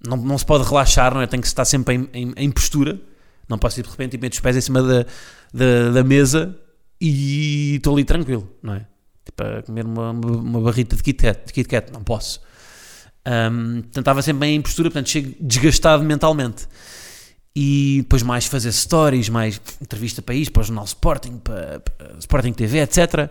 Não, 0.07 0.17
não 0.17 0.37
se 0.37 0.45
pode 0.45 0.63
relaxar, 0.63 1.13
não 1.13 1.21
é? 1.21 1.27
Tem 1.27 1.41
que 1.41 1.47
estar 1.47 1.65
sempre 1.65 1.95
em, 1.95 2.09
em, 2.13 2.33
em 2.35 2.51
postura 2.51 2.99
não 3.47 3.57
posso 3.57 3.79
ir 3.79 3.83
de 3.83 3.89
repente 3.89 4.15
e 4.15 4.17
meter 4.17 4.35
os 4.35 4.39
pés 4.39 4.57
em 4.57 4.61
cima 4.61 4.81
da, 4.81 5.05
da, 5.53 5.91
da 5.93 6.03
mesa 6.03 6.57
e 6.99 7.75
estou 7.75 7.93
ali 7.93 8.03
tranquilo, 8.03 8.49
não 8.61 8.73
é? 8.73 8.85
Tipo 9.23 9.43
a 9.43 9.63
comer 9.63 9.85
uma, 9.85 10.11
uma 10.11 10.61
barrita 10.61 10.95
de 10.95 11.03
Kit 11.03 11.21
Kat, 11.21 11.45
de 11.45 11.53
Kit 11.53 11.69
Kat 11.69 11.91
não 11.91 12.03
posso. 12.03 12.41
Um, 13.27 13.81
portanto, 13.81 13.97
estava 13.97 14.21
sempre 14.21 14.41
bem 14.41 14.55
em 14.55 14.61
postura, 14.61 14.89
portanto, 14.89 15.09
chego 15.09 15.35
desgastado 15.39 16.03
mentalmente. 16.03 16.67
e 17.55 17.99
depois 18.01 18.21
mais 18.21 18.45
fazer 18.45 18.71
stories, 18.71 19.29
mais 19.29 19.59
entrevista 19.81 20.21
para 20.21 20.35
isto, 20.35 20.51
para 20.51 20.61
o 20.61 20.63
jornal 20.63 20.85
Sporting, 20.85 21.37
para, 21.37 21.79
para 21.79 22.17
Sporting 22.19 22.53
TV, 22.53 22.79
etc. 22.79 23.29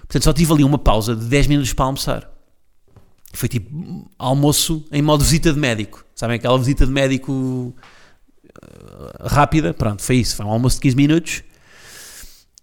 Portanto, 0.00 0.22
só 0.24 0.32
tive 0.32 0.52
ali 0.52 0.64
uma 0.64 0.78
pausa 0.78 1.14
de 1.14 1.24
10 1.26 1.46
minutos 1.48 1.72
para 1.72 1.84
almoçar. 1.84 2.35
Foi 3.36 3.48
tipo 3.50 4.10
almoço 4.18 4.86
em 4.90 5.02
modo 5.02 5.22
visita 5.22 5.52
de 5.52 5.58
médico. 5.58 6.04
Sabem 6.14 6.36
aquela 6.36 6.58
visita 6.58 6.86
de 6.86 6.92
médico 6.92 7.32
uh, 7.32 7.74
rápida? 9.26 9.74
Pronto, 9.74 10.02
foi 10.02 10.16
isso. 10.16 10.36
Foi 10.36 10.46
um 10.46 10.50
almoço 10.50 10.76
de 10.76 10.82
15 10.82 10.96
minutos. 10.96 11.42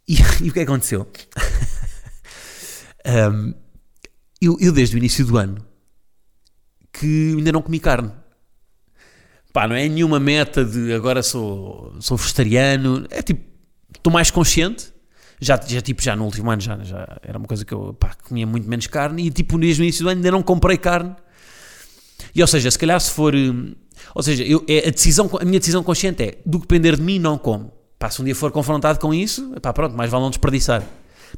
E, 0.08 0.18
e 0.42 0.50
o 0.50 0.54
que 0.54 0.60
aconteceu? 0.60 1.08
um, 3.06 3.54
eu, 4.42 4.58
eu, 4.60 4.72
desde 4.72 4.96
o 4.96 4.98
início 4.98 5.26
do 5.26 5.38
ano, 5.38 5.64
que 6.92 7.36
ainda 7.38 7.52
não 7.52 7.62
comi 7.62 7.80
carne. 7.80 8.12
Pá, 9.54 9.68
não 9.68 9.76
é 9.76 9.88
nenhuma 9.88 10.20
meta 10.20 10.66
de 10.66 10.92
agora 10.92 11.22
sou, 11.22 11.96
sou 12.00 12.18
vegetariano. 12.18 13.06
É 13.12 13.22
tipo, 13.22 13.44
estou 13.96 14.12
mais 14.12 14.32
consciente. 14.32 14.93
Já, 15.40 15.60
já, 15.66 15.82
tipo, 15.82 16.02
já 16.02 16.16
no 16.16 16.26
último 16.26 16.50
ano 16.50 16.62
já, 16.62 16.78
já 16.84 17.18
era 17.22 17.38
uma 17.38 17.48
coisa 17.48 17.66
que 17.66 17.74
eu 17.74 17.94
pá, 17.94 18.16
comia 18.24 18.48
muito 18.48 18.70
menos 18.70 18.88
carne 18.88 19.28
e 19.28 19.32
tipo, 19.32 19.58
desde 19.58 19.82
o 19.82 19.84
início 19.84 20.04
do 20.04 20.10
ano 20.10 20.20
ainda 20.20 20.32
não 20.32 20.42
comprei 20.44 20.78
carne. 20.78 21.16
E 22.34 22.42
ou 22.42 22.48
seja, 22.48 22.72
se 22.72 22.80
calhar 22.80 23.00
se 23.00 23.12
for. 23.12 23.36
Hum, 23.36 23.74
ou 24.16 24.24
seja, 24.24 24.44
eu, 24.44 24.64
é 24.68 24.88
a, 24.88 24.92
decisão, 24.92 25.30
a 25.40 25.46
minha 25.46 25.60
decisão 25.60 25.84
consciente 25.84 26.24
é 26.24 26.38
do 26.46 26.60
que 26.60 26.68
depender 26.68 26.96
de 26.96 27.02
mim, 27.02 27.20
não 27.20 27.38
como. 27.38 27.72
Pá, 28.00 28.10
se 28.10 28.22
um 28.22 28.26
dia 28.26 28.36
for 28.36 28.52
confrontado 28.52 29.00
com 29.00 29.14
isso, 29.14 29.54
pá, 29.62 29.72
pronto, 29.72 29.96
mais 29.96 30.10
vale 30.10 30.24
não 30.24 30.30
desperdiçar. 30.30 30.84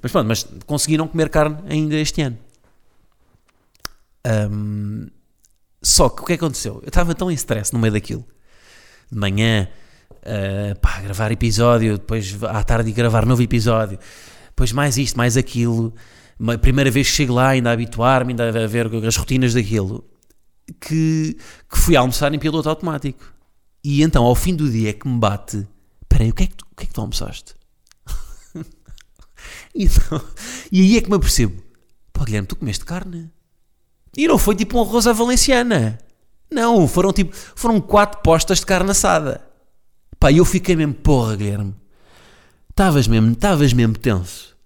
Mas 0.02 0.12
pronto, 0.12 0.28
mas 0.28 0.48
consegui 0.66 0.98
não 0.98 1.08
comer 1.08 1.30
carne 1.30 1.58
ainda 1.70 1.96
este 1.96 2.22
ano. 2.22 2.38
Um, 4.52 5.08
só 5.82 6.10
que 6.10 6.24
o 6.24 6.26
que 6.26 6.34
aconteceu? 6.34 6.80
Eu 6.82 6.88
estava 6.88 7.14
tão 7.14 7.30
em 7.30 7.36
stress 7.36 7.72
no 7.72 7.80
meio 7.80 7.94
daquilo. 7.94 8.26
De 9.12 9.18
manhã, 9.18 9.68
uh, 10.26 10.80
pá, 10.80 11.00
gravar 11.02 11.32
episódio, 11.32 11.98
depois 11.98 12.38
à 12.44 12.64
tarde 12.64 12.92
gravar 12.92 13.26
novo 13.26 13.42
episódio, 13.42 14.00
depois 14.48 14.72
mais 14.72 14.98
isto, 14.98 15.18
mais 15.18 15.38
aquilo. 15.38 15.94
A 16.48 16.58
primeira 16.58 16.92
vez 16.92 17.10
que 17.10 17.16
chego 17.16 17.34
lá, 17.34 17.50
ainda 17.50 17.70
a 17.70 17.74
habituar-me, 17.74 18.34
ainda 18.34 18.48
a 18.48 18.68
ver 18.68 18.90
as 19.06 19.16
rotinas 19.16 19.54
daquilo, 19.54 20.04
que, 20.82 21.38
que 21.70 21.78
fui 21.78 21.96
almoçar 21.96 22.34
em 22.34 22.40
piloto 22.40 22.70
automático. 22.70 23.24
E 23.84 24.02
então, 24.02 24.24
ao 24.24 24.36
fim 24.36 24.56
do 24.56 24.70
dia, 24.70 24.90
é 24.90 24.94
que 24.94 25.08
me 25.08 25.18
bate: 25.18 25.68
peraí, 26.10 26.30
o 26.30 26.34
que 26.34 26.44
é 26.44 26.48
que 26.48 26.56
tu, 26.56 26.66
o 26.72 26.76
que 26.76 26.84
é 26.84 26.88
que 26.88 26.94
tu 26.94 27.02
almoçaste? 27.02 27.54
e, 29.76 29.86
então, 29.86 30.22
e 30.72 30.82
aí 30.82 30.98
é 30.98 31.02
que 31.02 31.10
me 31.10 31.16
apercebo: 31.16 31.62
pá, 32.12 32.26
Guilherme, 32.26 32.48
tu 32.48 32.56
comeste 32.56 32.84
carne? 32.84 33.32
E 34.18 34.28
não 34.28 34.38
foi 34.38 34.56
tipo 34.56 34.78
um 34.78 34.82
arroz 34.82 35.08
à 35.08 35.14
valenciana. 35.14 36.00
Não, 36.52 36.88
foram 36.88 37.12
tipo, 37.12 37.36
foram 37.36 37.82
quatro 37.82 38.22
postas 38.22 38.60
de 38.60 38.66
carne 38.66 38.92
assada. 38.92 39.46
Pá, 40.26 40.32
eu 40.32 40.44
fiquei 40.44 40.76
mesmo, 40.76 40.96
porra, 40.96 41.36
Guilherme. 41.36 41.76
Estavas 42.72 43.08
mesmo, 43.08 43.34
estavas 43.34 43.72
mesmo 43.74 43.96
tenso. 43.96 44.58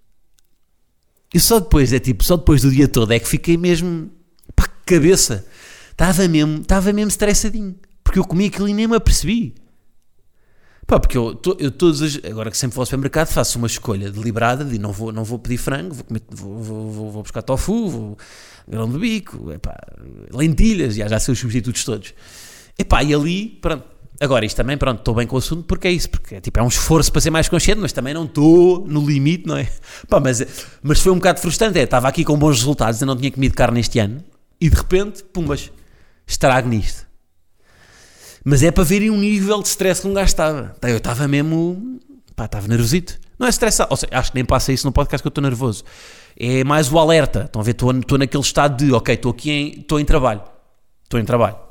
E 1.34 1.38
só 1.38 1.60
depois, 1.60 1.92
é 1.92 1.98
tipo, 1.98 2.24
só 2.24 2.38
depois 2.38 2.62
do 2.62 2.70
dia 2.70 2.88
todo 2.88 3.12
é 3.12 3.18
que 3.18 3.28
fiquei 3.28 3.58
mesmo, 3.58 4.10
pá, 4.56 4.66
cabeça. 4.86 5.44
Estava 5.90 6.26
mesmo, 6.28 6.62
estava 6.62 6.94
mesmo 6.94 7.10
estressadinho. 7.10 7.76
Porque 8.02 8.18
eu 8.18 8.24
comi 8.24 8.46
aquilo 8.46 8.70
e 8.70 8.72
nem 8.72 8.88
me 8.88 8.96
apercebi. 8.96 9.54
Pá, 10.86 10.98
porque 10.98 11.18
eu, 11.18 11.38
eu 11.58 11.70
todos 11.70 12.00
as, 12.00 12.18
agora 12.24 12.50
que 12.50 12.56
sempre 12.56 12.76
vou 12.76 12.80
ao 12.80 12.86
supermercado 12.86 13.28
faço 13.28 13.58
uma 13.58 13.66
escolha 13.66 14.10
deliberada 14.10 14.64
de 14.64 14.78
não 14.78 14.92
vou, 14.92 15.12
não 15.12 15.24
vou 15.24 15.38
pedir 15.38 15.58
frango, 15.58 15.92
vou, 15.92 16.04
comer, 16.04 16.22
vou, 16.30 16.62
vou, 16.62 17.10
vou 17.10 17.22
buscar 17.22 17.42
tofu, 17.42 17.86
vou, 17.86 18.18
grão 18.66 18.90
de 18.90 18.98
bico, 18.98 19.52
epá, 19.52 19.76
lentilhas, 20.32 20.94
já, 20.94 21.06
já 21.06 21.20
sei 21.20 21.32
os 21.32 21.38
substitutos 21.38 21.84
todos. 21.84 22.14
Epá, 22.78 23.04
e 23.04 23.12
ali, 23.12 23.58
pronto. 23.60 23.99
Agora, 24.22 24.44
isto 24.44 24.56
também, 24.56 24.76
pronto, 24.76 24.98
estou 24.98 25.14
bem 25.14 25.26
com 25.26 25.36
o 25.36 25.38
assunto 25.38 25.64
porque 25.64 25.88
é 25.88 25.90
isso, 25.90 26.10
porque 26.10 26.42
tipo, 26.42 26.60
é 26.60 26.62
um 26.62 26.68
esforço 26.68 27.10
para 27.10 27.22
ser 27.22 27.30
mais 27.30 27.48
consciente, 27.48 27.80
mas 27.80 27.90
também 27.90 28.12
não 28.12 28.24
estou 28.26 28.86
no 28.86 29.04
limite, 29.04 29.46
não 29.46 29.56
é? 29.56 29.66
Pá, 30.10 30.20
mas, 30.20 30.44
mas 30.82 31.00
foi 31.00 31.10
um 31.10 31.14
bocado 31.14 31.40
frustrante, 31.40 31.78
é, 31.78 31.84
estava 31.84 32.06
aqui 32.06 32.22
com 32.22 32.38
bons 32.38 32.58
resultados, 32.58 33.00
eu 33.00 33.06
não 33.06 33.16
tinha 33.16 33.30
comido 33.30 33.54
carne 33.54 33.80
este 33.80 33.98
ano, 33.98 34.22
e 34.60 34.68
de 34.68 34.76
repente, 34.76 35.24
pumbas, 35.24 35.72
estrago 36.26 36.68
nisto. 36.68 37.06
Mas 38.44 38.62
é 38.62 38.70
para 38.70 38.84
verem 38.84 39.10
um 39.10 39.18
nível 39.18 39.62
de 39.62 39.68
stress 39.68 40.02
que 40.02 40.08
um 40.08 40.14
gajo 40.14 40.28
estava. 40.28 40.74
Eu 40.82 40.96
estava 40.96 41.28
mesmo. 41.28 42.00
Pá, 42.34 42.46
estava 42.46 42.66
nervosito. 42.68 43.18
Não 43.38 43.46
é 43.46 43.50
estressado. 43.50 43.90
Ou 43.90 43.96
seja, 43.96 44.10
acho 44.12 44.32
que 44.32 44.36
nem 44.36 44.44
passa 44.44 44.72
isso 44.72 44.86
no 44.86 44.92
podcast 44.92 45.22
que 45.22 45.26
eu 45.26 45.30
estou 45.30 45.42
nervoso. 45.42 45.84
É 46.38 46.64
mais 46.64 46.90
o 46.90 46.98
alerta. 46.98 47.44
Estão 47.44 47.60
a 47.60 47.64
ver? 47.64 47.72
Estou, 47.72 47.90
estou 47.92 48.18
naquele 48.18 48.42
estado 48.42 48.82
de, 48.82 48.92
ok, 48.92 49.14
estou 49.14 49.30
aqui 49.30 49.50
em, 49.50 49.80
estou 49.80 50.00
em 50.00 50.04
trabalho. 50.04 50.42
Estou 51.04 51.20
em 51.20 51.24
trabalho. 51.24 51.69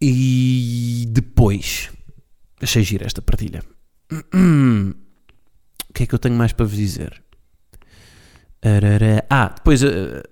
E 0.00 1.04
depois. 1.08 1.90
Achei 2.60 2.82
gira 2.82 3.06
esta 3.06 3.22
partilha. 3.22 3.62
O 5.90 5.92
que 5.92 6.04
é 6.04 6.06
que 6.06 6.14
eu 6.14 6.20
tenho 6.20 6.36
mais 6.36 6.52
para 6.52 6.66
vos 6.66 6.76
dizer? 6.76 7.20
Ah, 9.28 9.52
depois 9.54 9.82
uh, 9.82 10.22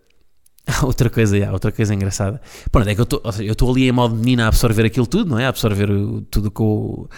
outra 0.83 1.11
coisa, 1.11 1.53
outra 1.53 1.73
coisa 1.73 1.95
engraçada. 1.95 2.41
Pronto, 2.71 2.89
é 2.89 2.95
que 2.95 3.01
eu 3.01 3.53
estou 3.53 3.71
ali 3.71 3.89
em 3.89 3.93
modo 3.93 4.15
menina 4.15 4.45
a 4.45 4.49
absorver 4.49 4.87
aquilo 4.87 5.07
tudo, 5.07 5.31
não 5.31 5.39
é? 5.39 5.47
A 5.47 5.49
absorver 5.49 5.89
tudo 6.31 6.51
com. 6.51 7.09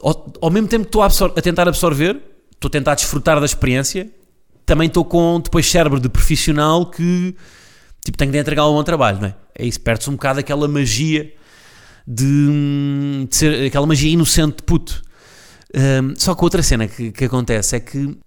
Ao, 0.00 0.32
ao 0.40 0.50
mesmo 0.50 0.68
tempo 0.68 0.84
que 0.84 0.88
estou 0.88 1.02
a, 1.02 1.06
a, 1.06 1.42
tentar 1.42 1.66
absorver, 1.68 2.20
estou 2.52 2.68
a 2.68 2.70
tentar 2.70 2.94
desfrutar 2.94 3.40
da 3.40 3.46
experiência, 3.46 4.08
também 4.64 4.86
estou 4.86 5.04
com 5.04 5.40
depois 5.40 5.68
cérebro 5.68 5.98
de 5.98 6.08
profissional 6.08 6.86
que 6.86 7.34
tipo 8.04 8.16
tenho 8.16 8.30
de 8.30 8.38
entregar 8.38 8.68
um 8.68 8.72
bom 8.72 8.84
trabalho, 8.84 9.20
não 9.20 9.28
é? 9.28 9.34
É 9.58 9.66
isso, 9.66 9.80
perde-se 9.80 10.08
um 10.08 10.14
bocado 10.14 10.40
aquela 10.40 10.68
magia 10.68 11.34
de, 12.06 13.26
de, 13.28 13.36
ser 13.36 13.66
aquela 13.66 13.86
magia 13.86 14.10
inocente 14.10 14.56
de 14.56 14.62
puto. 14.62 15.02
Um, 15.74 16.14
só 16.16 16.34
que 16.34 16.44
outra 16.44 16.62
cena 16.62 16.88
que, 16.88 17.12
que 17.12 17.24
acontece 17.24 17.76
é 17.76 17.80
que 17.80 18.18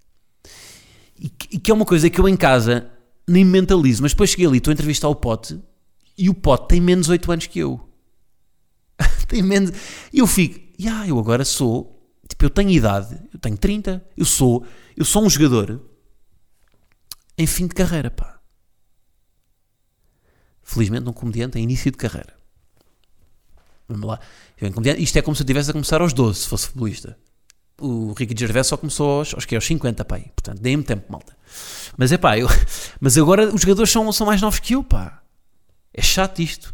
e 1.19 1.59
que 1.59 1.71
é 1.71 1.73
uma 1.73 1.86
coisa 1.86 2.09
que 2.09 2.19
eu 2.19 2.27
em 2.27 2.36
casa 2.36 2.89
nem 3.27 3.45
mentalizo, 3.45 4.01
mas 4.01 4.12
depois 4.12 4.29
cheguei 4.29 4.45
ali, 4.45 4.57
estou 4.57 4.71
a 4.71 4.73
entrevistar 4.73 5.07
o 5.07 5.15
Pote 5.15 5.59
e 6.17 6.29
o 6.29 6.33
Pote 6.33 6.67
tem 6.67 6.81
menos 6.81 7.09
8 7.09 7.31
anos 7.31 7.47
que 7.47 7.59
eu. 7.59 7.79
tem 9.27 9.41
menos. 9.41 9.71
E 10.12 10.19
eu 10.19 10.27
fico, 10.27 10.59
yeah, 10.79 11.07
eu 11.07 11.17
agora 11.17 11.45
sou, 11.45 12.12
tipo, 12.27 12.43
eu 12.45 12.49
tenho 12.49 12.69
idade, 12.69 13.17
eu 13.33 13.39
tenho 13.39 13.57
30, 13.57 14.03
eu 14.17 14.25
sou, 14.25 14.65
eu 14.97 15.05
sou 15.05 15.23
um 15.23 15.29
jogador 15.29 15.81
em 17.38 17.47
fim 17.47 17.67
de 17.67 17.73
carreira, 17.73 18.12
pá. 18.12 18.39
Felizmente, 20.62 21.09
um 21.09 21.13
comediante 21.13 21.57
em 21.57 21.63
início 21.63 21.91
de 21.91 21.97
carreira. 21.97 22.36
Lá. 24.01 24.19
Isto 24.97 25.17
é 25.17 25.21
como 25.21 25.36
se 25.36 25.41
eu 25.41 25.45
estivesse 25.45 25.69
a 25.69 25.73
começar 25.73 26.01
aos 26.01 26.13
12, 26.13 26.39
se 26.39 26.47
fosse 26.47 26.67
futebolista. 26.67 27.17
O 27.79 28.13
Ricky 28.13 28.36
Gervais 28.38 28.67
só 28.67 28.77
começou 28.77 29.19
aos, 29.19 29.34
aos, 29.34 29.45
que, 29.45 29.56
aos 29.56 29.65
50, 29.65 30.06
pá. 30.06 30.19
Portanto, 30.19 30.62
dei-me 30.62 30.84
tempo, 30.84 31.12
malta. 31.12 31.36
Mas 31.97 32.12
é 32.12 32.17
pá, 32.17 32.38
eu, 32.38 32.47
mas 32.99 33.17
agora 33.17 33.53
os 33.53 33.62
jogadores 33.62 33.91
são, 33.91 34.12
são 34.12 34.27
mais 34.27 34.41
novos 34.41 34.60
que 34.60 34.75
eu, 34.75 34.84
pá. 34.84 35.21
É 35.93 36.01
chato 36.01 36.41
isto. 36.41 36.73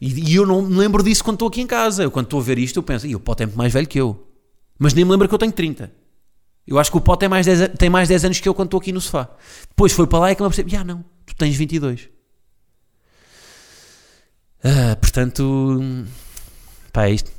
E, 0.00 0.30
e 0.30 0.34
eu 0.34 0.46
não 0.46 0.62
me 0.62 0.76
lembro 0.76 1.02
disso 1.02 1.22
quando 1.24 1.36
estou 1.36 1.48
aqui 1.48 1.60
em 1.60 1.66
casa. 1.66 2.02
Eu, 2.02 2.10
quando 2.10 2.26
estou 2.26 2.40
a 2.40 2.42
ver 2.42 2.58
isto, 2.58 2.76
eu 2.76 2.82
penso, 2.82 3.06
e 3.06 3.14
o 3.14 3.20
Pote 3.20 3.42
é 3.42 3.46
muito 3.46 3.58
mais 3.58 3.72
velho 3.72 3.86
que 3.86 4.00
eu. 4.00 4.26
Mas 4.78 4.94
nem 4.94 5.04
me 5.04 5.10
lembro 5.10 5.28
que 5.28 5.34
eu 5.34 5.38
tenho 5.38 5.52
30. 5.52 5.92
Eu 6.66 6.78
acho 6.78 6.90
que 6.90 6.96
o 6.96 7.00
Pote 7.00 7.20
tem 7.20 7.28
mais 7.28 7.46
10, 7.46 7.70
tem 7.78 7.90
mais 7.90 8.08
10 8.08 8.26
anos 8.26 8.40
que 8.40 8.48
eu 8.48 8.54
quando 8.54 8.68
estou 8.68 8.78
aqui 8.78 8.92
no 8.92 9.00
sofá. 9.00 9.28
Depois 9.68 9.92
foi 9.92 10.06
para 10.06 10.18
lá 10.18 10.32
e 10.32 10.36
que 10.36 10.42
me 10.42 10.48
percebo, 10.48 10.76
ah 10.76 10.84
não, 10.84 11.04
tu 11.26 11.34
tens 11.34 11.56
22. 11.56 12.08
Ah, 14.62 14.96
portanto, 14.96 15.80
pá, 16.92 17.06
é 17.06 17.12
isto. 17.12 17.30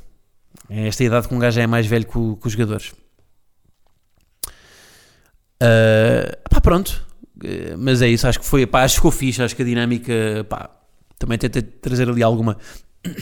É 0.68 0.86
esta 0.86 1.04
idade 1.04 1.28
que 1.28 1.34
um 1.34 1.38
gajo 1.38 1.60
é 1.60 1.66
mais 1.66 1.86
velho 1.86 2.06
que, 2.06 2.18
o, 2.18 2.36
que 2.36 2.46
os 2.46 2.52
jogadores. 2.52 2.92
Uh, 5.62 6.48
pá, 6.48 6.60
pronto. 6.60 7.06
Uh, 7.36 7.76
mas 7.78 8.02
é 8.02 8.08
isso, 8.08 8.26
acho 8.26 8.38
que 8.38 8.46
foi, 8.46 8.66
pá, 8.66 8.82
acho 8.84 8.94
que 8.94 8.98
ficou 8.98 9.10
fixe, 9.10 9.42
acho 9.42 9.56
que 9.56 9.62
a 9.62 9.64
dinâmica, 9.64 10.46
pá, 10.48 10.70
também 11.18 11.36
tentei 11.38 11.62
trazer 11.62 12.08
ali 12.08 12.22
alguma. 12.22 12.56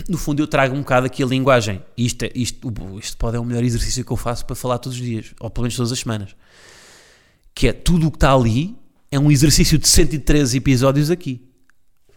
No 0.08 0.18
fundo, 0.18 0.42
eu 0.42 0.46
trago 0.46 0.74
um 0.74 0.80
bocado 0.80 1.06
aqui 1.06 1.22
a 1.22 1.26
linguagem. 1.26 1.82
Isto, 1.96 2.24
é, 2.24 2.32
isto, 2.34 2.72
isto 2.98 3.16
pode 3.16 3.37
é 3.37 3.40
o 3.40 3.44
melhor 3.44 3.62
exercício 3.62 4.04
que 4.04 4.11
eu 4.11 4.16
faço 4.16 4.44
para 4.44 4.56
falar 4.56 4.78
todos 4.78 4.98
os 4.98 5.04
dias, 5.04 5.34
ou 5.40 5.48
pelo 5.48 5.62
menos 5.62 5.76
todas 5.76 5.92
as 5.92 6.00
semanas. 6.00 6.34
Que 7.54 7.68
é 7.68 7.72
tudo 7.72 8.08
o 8.08 8.11
que 8.11 8.16
está 8.16 8.32
ali 8.32 8.76
é 9.11 9.18
um 9.18 9.30
exercício 9.30 9.78
de 9.78 9.88
113 9.88 10.56
episódios 10.56 11.11
aqui. 11.11 11.47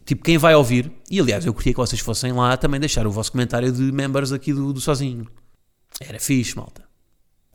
Tipo, 0.06 0.24
quem 0.24 0.38
vai 0.38 0.56
ouvir, 0.56 0.92
e 1.10 1.20
aliás, 1.20 1.46
eu 1.46 1.54
queria 1.54 1.74
que 1.74 1.80
vocês 1.80 2.02
fossem 2.02 2.32
lá 2.32 2.58
também 2.58 2.80
deixar 2.80 3.06
o 3.06 3.12
vosso 3.12 3.32
comentário 3.32 3.72
de 3.72 3.92
members 3.92 4.32
aqui 4.32 4.54
do, 4.54 4.74
do 4.74 4.82
Sozinho. 4.82 5.28
Era 6.00 6.20
fixe, 6.20 6.56
malta. 6.56 6.84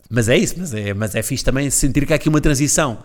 Mas 0.08 0.28
é 0.28 0.36
isso, 0.36 0.54
mas 0.58 0.72
é, 0.72 0.94
mas 0.94 1.14
é 1.14 1.22
fixe 1.22 1.44
também 1.44 1.68
sentir 1.70 2.06
que 2.06 2.12
há 2.12 2.16
aqui 2.16 2.28
uma 2.28 2.40
transição, 2.40 3.02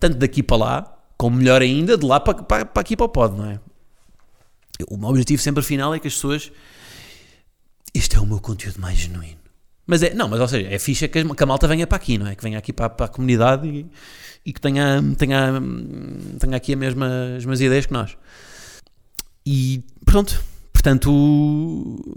tanto 0.00 0.16
daqui 0.16 0.42
para 0.42 0.56
lá, 0.56 0.98
como 1.16 1.36
melhor 1.36 1.60
ainda, 1.60 1.98
de 1.98 2.06
lá 2.06 2.18
para, 2.18 2.42
para, 2.42 2.64
para 2.64 2.80
aqui 2.80 2.96
para 2.96 3.06
o 3.06 3.08
pod, 3.08 3.36
não 3.36 3.50
é? 3.50 3.60
O 4.88 4.96
meu 4.96 5.08
objetivo 5.08 5.42
sempre 5.42 5.62
final 5.62 5.94
é 5.94 5.98
que 5.98 6.06
as 6.06 6.14
pessoas. 6.14 6.52
Este 7.92 8.16
é 8.16 8.20
o 8.20 8.26
meu 8.26 8.40
conteúdo 8.40 8.80
mais 8.80 8.96
genuíno. 8.96 9.38
Mas 9.86 10.02
é, 10.02 10.14
não, 10.14 10.28
mas 10.28 10.40
ou 10.40 10.46
seja, 10.46 10.68
é 10.68 10.78
fixe 10.78 11.08
que, 11.08 11.24
que 11.24 11.42
a 11.42 11.46
malta 11.46 11.66
venha 11.66 11.86
para 11.86 11.96
aqui, 11.96 12.18
não 12.18 12.26
é? 12.26 12.34
Que 12.34 12.42
venha 12.42 12.58
aqui 12.58 12.72
para, 12.72 12.88
para 12.88 13.06
a 13.06 13.08
comunidade 13.08 13.66
e, 13.66 13.86
e 14.44 14.52
que 14.52 14.60
tenha, 14.60 15.02
tenha, 15.16 15.60
tenha 16.38 16.56
aqui 16.56 16.74
a 16.74 16.76
mesma, 16.76 17.06
as 17.06 17.44
mesmas 17.44 17.60
ideias 17.60 17.86
que 17.86 17.92
nós. 17.92 18.16
E 19.50 19.82
pronto, 20.04 20.42
Portanto, 20.78 22.14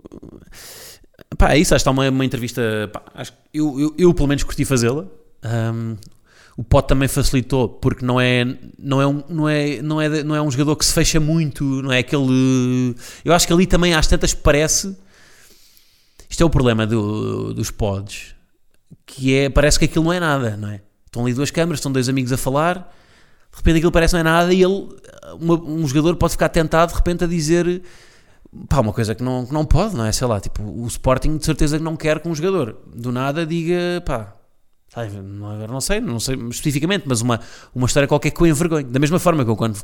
pá, 1.36 1.54
é 1.54 1.58
isso. 1.58 1.74
Acho 1.74 1.84
que 1.84 1.90
está 1.90 1.92
uma, 1.92 2.08
uma 2.10 2.24
entrevista. 2.24 2.62
Pá, 2.94 3.02
acho, 3.16 3.34
eu, 3.52 3.80
eu, 3.80 3.96
eu, 3.98 4.14
pelo 4.14 4.28
menos, 4.28 4.44
curti 4.44 4.64
fazê-la. 4.66 5.06
Um, 5.44 5.98
o 6.56 6.64
Pote 6.64 6.90
também 6.90 7.08
facilitou, 7.08 7.68
porque 7.68 8.06
não 8.06 8.22
é, 8.22 8.46
não, 8.78 9.02
é 9.02 9.08
um, 9.08 9.24
não, 9.28 9.50
é, 9.50 9.82
não, 9.82 10.00
é, 10.00 10.24
não 10.24 10.36
é 10.36 10.42
um 10.42 10.52
jogador 10.52 10.76
que 10.76 10.86
se 10.86 10.94
fecha 10.94 11.20
muito, 11.20 11.64
não 11.64 11.92
é 11.92 12.00
aquele. 12.00 12.96
Eu 13.26 13.34
acho 13.34 13.48
que 13.48 13.54
ali 13.54 13.66
também 13.66 13.96
às 13.96 14.06
tantas 14.06 14.34
parece. 14.34 14.96
Isto 16.30 16.44
é 16.44 16.46
o 16.46 16.50
problema 16.50 16.86
do, 16.86 17.54
dos 17.54 17.72
pods, 17.72 18.36
que 19.08 19.36
é, 19.36 19.50
parece 19.50 19.80
que 19.80 19.86
aquilo 19.86 20.06
não 20.06 20.14
é 20.14 20.20
nada, 20.20 20.56
não 20.56 20.70
é? 20.70 20.82
Estão 21.06 21.24
ali 21.24 21.34
duas 21.34 21.50
câmaras, 21.50 21.80
estão 21.80 21.92
dois 21.92 22.08
amigos 22.08 22.32
a 22.32 22.38
falar, 22.38 22.96
de 23.52 23.58
repente 23.58 23.78
aquilo 23.78 23.92
parece 23.92 24.14
não 24.14 24.20
é 24.22 24.24
nada 24.24 24.54
e 24.54 24.64
ele, 24.64 24.90
uma, 25.40 25.56
um 25.62 25.88
jogador 25.88 26.16
pode 26.16 26.34
ficar 26.34 26.50
tentado 26.50 26.92
de 26.92 26.98
repente 26.98 27.24
a 27.24 27.28
dizer 27.28 27.82
pá, 28.68 28.80
uma 28.80 28.94
coisa 28.94 29.16
que 29.16 29.24
não, 29.24 29.46
que 29.46 29.54
não 29.54 29.66
pode, 29.66 29.96
não 29.96 30.06
é? 30.06 30.12
Sei 30.12 30.28
lá, 30.28 30.40
tipo, 30.40 30.64
o 30.64 30.88
Sporting 30.88 31.38
de 31.38 31.46
certeza 31.46 31.78
que 31.78 31.84
não 31.84 31.96
quer 31.96 32.20
que 32.20 32.28
um 32.28 32.36
jogador 32.36 32.78
do 32.94 33.12
nada 33.12 33.46
diga, 33.46 34.02
pá, 34.06 34.36
agora 34.94 35.72
não 35.72 35.80
sei, 35.80 36.02
não 36.02 36.20
sei 36.20 36.36
especificamente, 36.50 37.06
mas 37.08 37.22
uma, 37.22 37.40
uma 37.74 37.86
história 37.88 38.08
qualquer 38.08 38.32
que 38.32 38.42
eu 38.42 38.48
envergonhe. 38.48 38.84
Da 38.84 39.00
mesma 39.00 39.20
forma 39.20 39.44
que 39.46 39.50
eu 39.50 39.56
quando, 39.56 39.82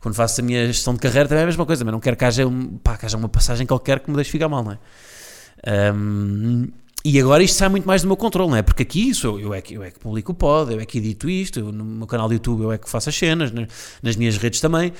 quando 0.00 0.14
faço 0.14 0.40
a 0.40 0.44
minha 0.44 0.66
gestão 0.66 0.94
de 0.94 1.00
carreira 1.00 1.28
também 1.28 1.42
é 1.42 1.44
a 1.44 1.46
mesma 1.46 1.64
coisa, 1.64 1.84
mas 1.84 1.92
não 1.92 2.00
quero 2.00 2.16
que 2.16 2.24
haja, 2.24 2.44
pá, 2.82 2.96
que 2.96 3.06
haja 3.06 3.16
uma 3.16 3.28
passagem 3.28 3.66
qualquer 3.66 4.00
que 4.00 4.10
me 4.10 4.16
deixe 4.16 4.30
ficar 4.30 4.48
mal, 4.48 4.64
não 4.64 4.72
é? 4.72 5.92
Um, 5.94 6.68
e 7.04 7.18
agora 7.18 7.42
isto 7.42 7.56
sai 7.56 7.68
muito 7.68 7.86
mais 7.86 8.02
do 8.02 8.08
meu 8.08 8.16
controle, 8.16 8.50
não 8.50 8.56
é? 8.56 8.62
Porque 8.62 8.82
aqui 8.82 9.14
sou, 9.14 9.40
eu, 9.40 9.54
é 9.54 9.60
que, 9.60 9.74
eu 9.74 9.82
é 9.82 9.90
que 9.90 9.98
publico 9.98 10.32
o 10.32 10.34
pod, 10.34 10.72
eu 10.72 10.80
é 10.80 10.84
que 10.84 10.98
edito 10.98 11.30
isto, 11.30 11.60
no 11.72 11.84
meu 11.84 12.06
canal 12.06 12.28
do 12.28 12.34
YouTube 12.34 12.62
eu 12.62 12.72
é 12.72 12.78
que 12.78 12.88
faço 12.88 13.08
as 13.08 13.16
cenas, 13.16 13.50
nas, 13.50 13.68
nas 14.02 14.16
minhas 14.16 14.36
redes 14.36 14.60
também, 14.60 14.92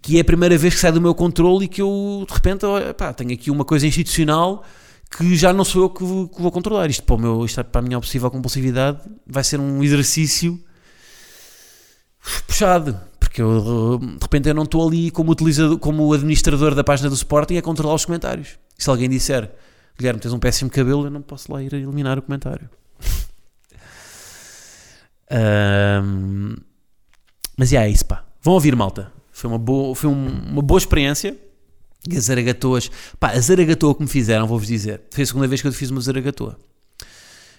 que 0.00 0.18
é 0.18 0.20
a 0.20 0.24
primeira 0.24 0.56
vez 0.56 0.74
que 0.74 0.80
sai 0.80 0.92
do 0.92 1.00
meu 1.00 1.14
controle 1.14 1.64
e 1.64 1.68
que 1.68 1.82
eu 1.82 2.24
de 2.28 2.32
repente 2.32 2.64
pá, 2.96 3.12
tenho 3.12 3.32
aqui 3.32 3.50
uma 3.50 3.64
coisa 3.64 3.86
institucional 3.86 4.64
que 5.10 5.34
já 5.34 5.52
não 5.52 5.64
sou 5.64 5.82
eu 5.82 5.90
que 5.90 6.04
vou, 6.04 6.28
que 6.28 6.40
vou 6.40 6.52
controlar. 6.52 6.88
Isto 6.88 7.02
para, 7.02 7.16
o 7.16 7.18
meu, 7.18 7.44
isto 7.44 7.62
para 7.64 7.80
a 7.80 7.82
minha 7.82 7.98
obsessiva 7.98 8.30
compulsividade 8.30 9.00
vai 9.26 9.42
ser 9.42 9.58
um 9.58 9.82
exercício 9.82 10.58
puxado, 12.46 13.00
porque 13.18 13.42
eu, 13.42 13.98
de 13.98 14.22
repente 14.22 14.48
eu 14.48 14.54
não 14.54 14.62
estou 14.62 14.86
ali 14.86 15.10
como 15.10 15.32
utilizador, 15.32 15.78
como 15.78 16.12
administrador 16.12 16.74
da 16.74 16.84
página 16.84 17.08
do 17.08 17.14
Sporting 17.14 17.56
a 17.56 17.62
controlar 17.62 17.94
os 17.94 18.04
comentários. 18.04 18.50
Se 18.78 18.88
alguém 18.88 19.08
disser 19.08 19.50
Guilherme, 20.00 20.18
tens 20.18 20.32
um 20.32 20.38
péssimo 20.38 20.70
cabelo, 20.70 21.04
eu 21.04 21.10
não 21.10 21.20
posso 21.20 21.52
lá 21.52 21.62
ir 21.62 21.74
eliminar 21.74 22.18
o 22.18 22.22
comentário. 22.22 22.70
um, 26.02 26.56
mas 27.54 27.70
é 27.70 27.86
isso, 27.86 28.06
pá. 28.06 28.24
Vão 28.40 28.54
ouvir, 28.54 28.74
malta. 28.74 29.12
Foi 29.30 29.50
uma 29.50 29.58
boa, 29.58 29.94
foi 29.94 30.08
um, 30.08 30.26
uma 30.52 30.62
boa 30.62 30.78
experiência. 30.78 31.36
E 32.10 32.16
as 32.16 32.24
zaragatoas, 32.24 32.90
pá, 33.18 33.32
a 33.32 33.40
zaragatoa 33.40 33.94
que 33.94 34.00
me 34.00 34.08
fizeram, 34.08 34.46
vou-vos 34.46 34.66
dizer, 34.66 35.02
foi 35.10 35.22
a 35.22 35.26
segunda 35.26 35.46
vez 35.46 35.60
que 35.60 35.68
eu 35.68 35.72
fiz 35.72 35.90
uma 35.90 36.00
zaragatoa. 36.00 36.58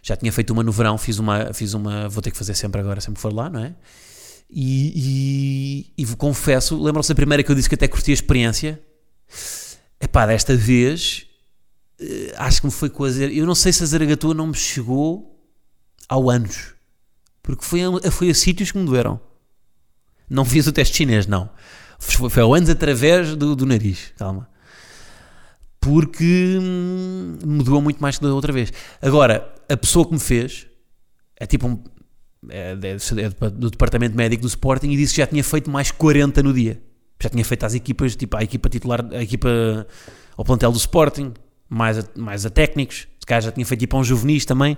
Já 0.02 0.16
tinha 0.16 0.32
feito 0.32 0.50
uma 0.50 0.64
no 0.64 0.72
verão, 0.72 0.98
fiz 0.98 1.20
uma, 1.20 1.54
fiz 1.54 1.76
uma, 1.76 2.10
vou 2.10 2.24
ter 2.24 2.32
que 2.32 2.38
fazer 2.38 2.56
sempre 2.56 2.82
agora, 2.82 3.00
sempre 3.00 3.22
for 3.22 3.32
lá, 3.32 3.52
não 3.52 3.64
é? 3.64 3.76
E, 4.50 5.94
e, 5.96 6.04
e 6.04 6.16
confesso, 6.16 6.82
lembram-se 6.82 7.10
da 7.10 7.16
primeira 7.16 7.44
que 7.44 7.52
eu 7.52 7.56
disse 7.56 7.70
que 7.70 7.76
até 7.76 7.88
curti 7.88 8.10
a 8.10 8.16
experiência? 8.16 8.82
É 10.00 10.08
pá, 10.08 10.26
desta 10.26 10.58
vez 10.58 11.28
acho 12.38 12.62
que 12.62 12.68
me 12.68 12.72
foi 12.72 12.90
com 12.90 13.04
a 13.04 13.10
Eu 13.10 13.46
não 13.46 13.56
sei 13.56 13.72
se 13.72 13.84
a 13.84 13.86
Zaragatua 13.86 14.34
não 14.34 14.48
me 14.48 14.56
chegou 14.56 15.40
ao 16.08 16.30
anos. 16.30 16.74
Porque 17.44 17.64
foi 17.64 17.82
a, 17.84 18.12
foi 18.12 18.30
a 18.30 18.34
sítios 18.34 18.72
que 18.72 18.78
me 18.78 18.86
doeram. 18.86 19.20
Não 20.30 20.46
fiz 20.46 20.68
o 20.68 20.72
teste 20.72 20.98
chinês, 20.98 21.28
não. 21.28 21.50
Foi, 22.00 22.30
foi 22.30 22.44
ao 22.44 22.54
anos 22.54 22.70
através 22.70 23.36
do, 23.36 23.56
do 23.56 23.66
nariz. 23.66 24.14
Calma. 24.18 24.50
Porque 25.80 26.58
hum, 26.62 27.38
me 27.44 27.64
doeu 27.64 27.82
muito 27.82 28.00
mais 28.02 28.18
que 28.18 28.24
da 28.24 28.34
outra 28.34 28.54
vez. 28.54 28.72
Agora, 29.02 29.54
a 29.68 29.76
pessoa 29.76 30.06
que 30.06 30.14
me 30.14 30.20
fez 30.20 30.68
é 31.36 31.46
tipo 31.46 31.68
um. 31.68 31.84
É, 32.50 32.72
é 32.72 33.50
do 33.50 33.70
departamento 33.70 34.16
médico 34.16 34.42
do 34.42 34.48
Sporting 34.48 34.90
e 34.90 34.98
disse 34.98 35.14
que 35.14 35.22
já 35.22 35.28
tinha 35.28 35.44
feito 35.44 35.70
mais 35.70 35.92
40 35.92 36.42
no 36.44 36.54
dia. 36.54 36.82
Já 37.20 37.30
tinha 37.30 37.46
feito 37.46 37.64
às 37.66 37.74
equipas, 37.74 38.16
tipo 38.16 38.36
a 38.36 38.44
equipa 38.44 38.68
titular, 38.68 39.06
a 39.12 39.22
equipa 39.22 39.86
ao 40.36 40.44
plantel 40.44 40.72
do 40.72 40.78
Sporting, 40.78 41.34
mais 41.72 41.98
a, 41.98 42.04
mais 42.18 42.46
a 42.46 42.50
técnicos. 42.50 43.08
Se 43.18 43.26
calhar 43.26 43.42
já 43.42 43.52
tinha 43.52 43.66
feito 43.66 43.80
tipo 43.80 43.98
um 43.98 44.04
juvenis 44.04 44.44
também, 44.44 44.78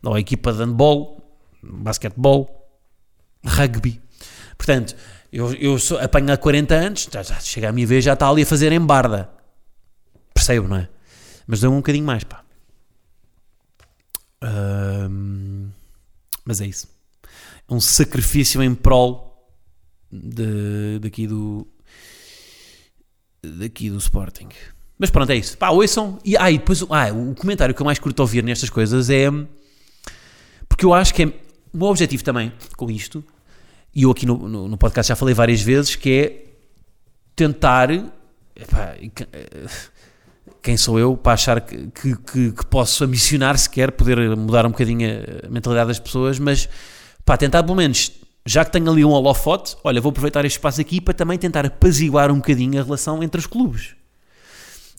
ou 0.00 0.14
a 0.14 0.20
equipa 0.20 0.52
de 0.52 0.60
handball, 0.60 1.20
basquetebol, 1.60 2.70
rugby. 3.44 4.00
Portanto, 4.56 4.94
eu, 5.32 5.52
eu 5.54 5.76
sou, 5.78 5.98
apanho 5.98 6.32
há 6.32 6.36
40 6.36 6.74
anos, 6.74 7.08
já, 7.12 7.22
já 7.22 7.40
chega 7.40 7.68
a 7.68 7.72
minha 7.72 7.86
vez, 7.86 8.04
já 8.04 8.12
está 8.12 8.28
ali 8.28 8.42
a 8.42 8.46
fazer 8.46 8.70
em 8.70 8.80
barda. 8.80 9.28
Percebo, 10.32 10.68
não 10.68 10.76
é? 10.76 10.88
Mas 11.48 11.60
deu 11.60 11.72
um 11.72 11.76
bocadinho 11.76 12.06
mais, 12.06 12.22
pá. 12.22 12.44
Mas 16.44 16.60
é 16.60 16.66
isso. 16.66 16.88
É 17.68 17.74
um 17.74 17.80
sacrifício 17.80 18.62
em 18.62 18.74
prol 18.74 19.50
de, 20.10 20.98
daqui 21.00 21.26
do 21.26 21.66
daqui 23.42 23.90
do 23.90 23.98
Sporting. 23.98 24.48
Mas 25.00 25.08
pronto, 25.08 25.30
é 25.30 25.36
isso. 25.36 25.56
Pá, 25.56 25.70
ouçam. 25.70 26.18
E, 26.22 26.36
ah, 26.36 26.50
e 26.50 26.58
depois 26.58 26.82
ah, 26.82 27.10
o 27.10 27.34
comentário 27.34 27.74
que 27.74 27.80
eu 27.80 27.86
mais 27.86 27.98
curto 27.98 28.20
ouvir 28.20 28.44
nestas 28.44 28.68
coisas 28.68 29.08
é. 29.08 29.30
Porque 30.68 30.84
eu 30.84 30.92
acho 30.92 31.14
que 31.14 31.22
é. 31.22 31.26
O 31.72 31.78
meu 31.78 31.86
objetivo 31.86 32.22
também 32.22 32.52
com 32.76 32.90
isto, 32.90 33.24
e 33.94 34.02
eu 34.02 34.10
aqui 34.10 34.26
no, 34.26 34.36
no, 34.36 34.68
no 34.68 34.76
podcast 34.76 35.08
já 35.08 35.16
falei 35.16 35.34
várias 35.34 35.62
vezes, 35.62 35.96
que 35.96 36.10
é 36.12 36.44
tentar. 37.34 37.90
Epá, 37.90 38.94
quem 40.62 40.76
sou 40.76 40.98
eu 40.98 41.16
para 41.16 41.32
achar 41.32 41.62
que, 41.62 41.86
que, 41.86 42.16
que, 42.16 42.52
que 42.52 42.66
posso 42.66 43.02
ambicionar 43.02 43.56
sequer 43.56 43.92
poder 43.92 44.36
mudar 44.36 44.66
um 44.66 44.70
bocadinho 44.70 45.08
a 45.46 45.48
mentalidade 45.48 45.88
das 45.88 45.98
pessoas, 45.98 46.38
mas 46.38 46.68
para 47.24 47.38
tentar 47.38 47.62
pelo 47.62 47.76
menos, 47.76 48.12
já 48.44 48.66
que 48.66 48.72
tenho 48.72 48.90
ali 48.90 49.02
um 49.02 49.10
holofote, 49.12 49.76
olha, 49.82 49.98
vou 49.98 50.10
aproveitar 50.10 50.44
este 50.44 50.56
espaço 50.56 50.78
aqui 50.78 51.00
para 51.00 51.14
também 51.14 51.38
tentar 51.38 51.64
apaziguar 51.64 52.30
um 52.30 52.36
bocadinho 52.36 52.78
a 52.78 52.84
relação 52.84 53.22
entre 53.22 53.38
os 53.38 53.46
clubes. 53.46 53.94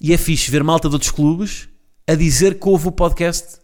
E 0.01 0.11
é 0.13 0.17
fixe 0.17 0.49
ver 0.49 0.63
malta 0.63 0.89
de 0.89 0.95
outros 0.95 1.11
clubes 1.11 1.69
a 2.07 2.15
dizer 2.15 2.59
que 2.59 2.67
houve 2.67 2.87
o 2.87 2.91
podcast, 2.91 3.59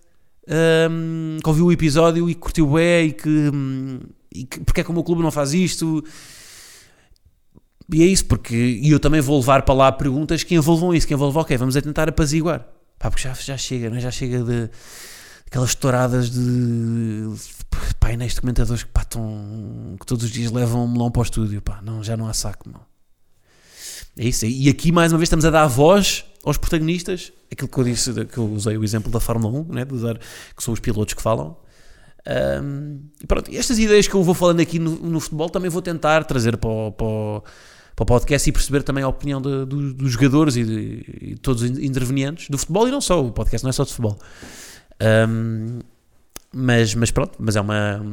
um, 0.89 1.37
que 1.41 1.49
ouviu 1.49 1.65
o 1.65 1.71
episódio 1.71 2.29
e 2.29 2.35
que 2.35 2.39
curtiu 2.39 2.67
bem 2.67 3.07
e 3.07 3.11
que, 3.11 3.27
um, 3.27 3.99
e 4.31 4.45
que 4.45 4.59
porque 4.59 4.81
é 4.81 4.83
que 4.83 4.89
o 4.91 4.93
meu 4.93 5.03
clube 5.03 5.23
não 5.23 5.31
faz 5.31 5.53
isto. 5.53 6.03
E 7.91 8.03
é 8.03 8.05
isso, 8.05 8.25
porque 8.25 8.55
e 8.55 8.91
eu 8.91 8.99
também 8.99 9.19
vou 9.19 9.39
levar 9.39 9.63
para 9.63 9.73
lá 9.73 9.91
perguntas 9.91 10.43
que 10.43 10.53
envolvam 10.53 10.93
isso, 10.93 11.07
que 11.07 11.13
envolvam, 11.13 11.41
ok, 11.41 11.57
vamos 11.57 11.75
a 11.75 11.81
tentar 11.81 12.07
apaziguar. 12.07 12.67
Pá, 12.99 13.09
porque 13.09 13.27
já, 13.27 13.33
já 13.33 13.57
chega, 13.57 13.89
não 13.89 13.97
é? 13.97 13.99
já 13.99 14.11
chega 14.11 14.43
de 14.43 14.69
aquelas 15.47 15.73
touradas 15.73 16.29
de, 16.29 16.39
de 16.39 17.95
painéis 17.99 18.35
de 18.35 18.41
comentadores 18.41 18.83
que, 18.83 18.91
pá, 18.91 19.03
tão, 19.03 19.95
que 19.99 20.05
todos 20.05 20.25
os 20.25 20.31
dias 20.31 20.51
levam 20.51 20.85
um 20.85 20.91
melão 20.91 21.09
para 21.09 21.21
o 21.21 21.23
estúdio, 21.23 21.61
pá, 21.61 21.79
não, 21.81 22.03
já 22.03 22.15
não 22.15 22.27
há 22.27 22.33
saco, 22.33 22.69
não. 22.69 22.96
É 24.17 24.25
isso. 24.25 24.45
E 24.45 24.67
aqui, 24.67 24.91
mais 24.91 25.11
uma 25.11 25.19
vez, 25.19 25.27
estamos 25.27 25.45
a 25.45 25.49
dar 25.49 25.67
voz 25.67 26.25
aos 26.43 26.57
protagonistas. 26.57 27.31
Aquilo 27.51 27.69
que 27.69 27.77
eu 27.77 27.83
disse, 27.83 28.25
que 28.25 28.37
eu 28.37 28.45
usei 28.45 28.77
o 28.77 28.83
exemplo 28.83 29.11
da 29.11 29.19
Fórmula 29.19 29.59
1, 29.59 29.73
né, 29.73 29.85
de 29.85 29.93
usar, 29.93 30.17
que 30.17 30.63
são 30.63 30.73
os 30.73 30.79
pilotos 30.79 31.13
que 31.13 31.21
falam. 31.21 31.55
Um, 32.61 32.99
e 33.21 33.27
pronto, 33.27 33.49
estas 33.55 33.79
ideias 33.79 34.07
que 34.07 34.13
eu 34.13 34.23
vou 34.23 34.33
falando 34.33 34.59
aqui 34.59 34.79
no, 34.79 34.97
no 34.97 35.19
futebol 35.19 35.49
também 35.49 35.69
vou 35.69 35.81
tentar 35.81 36.25
trazer 36.25 36.57
para 36.57 36.69
o, 36.69 36.91
para, 36.91 37.07
o, 37.07 37.43
para 37.95 38.03
o 38.03 38.05
podcast 38.05 38.49
e 38.49 38.51
perceber 38.51 38.83
também 38.83 39.01
a 39.01 39.07
opinião 39.07 39.41
de, 39.41 39.65
de, 39.65 39.93
dos 39.93 40.11
jogadores 40.11 40.57
e 40.57 40.65
de, 40.65 41.35
todos 41.41 41.61
os 41.61 41.69
intervenientes 41.69 42.49
do 42.49 42.57
futebol 42.57 42.87
e 42.87 42.91
não 42.91 42.99
só. 42.99 43.23
O 43.23 43.31
podcast 43.31 43.63
não 43.63 43.69
é 43.69 43.73
só 43.73 43.83
de 43.83 43.91
futebol. 43.91 44.19
Um, 45.29 45.79
mas, 46.51 46.95
mas 46.95 47.11
pronto, 47.11 47.35
mas 47.39 47.55
é 47.55 47.61
uma. 47.61 48.03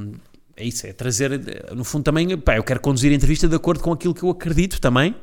É 0.57 0.65
isso, 0.65 0.87
é 0.87 0.93
trazer. 0.93 1.73
No 1.75 1.83
fundo, 1.83 2.05
também. 2.05 2.39
Pá, 2.39 2.57
eu 2.57 2.63
quero 2.63 2.79
conduzir 2.79 3.11
a 3.11 3.15
entrevista 3.15 3.49
de 3.49 3.57
acordo 3.57 3.83
com 3.83 3.93
aquilo 3.93 4.15
que 4.15 4.23
eu 4.23 4.31
acredito 4.31 4.81
também 4.81 5.17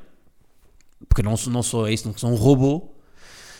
porque 1.07 1.21
eu 1.21 1.25
não, 1.25 1.35
não 1.47 1.63
sou 1.63 1.87
isso, 1.87 2.07
não 2.07 2.17
sou 2.17 2.29
um 2.29 2.35
robô. 2.35 2.89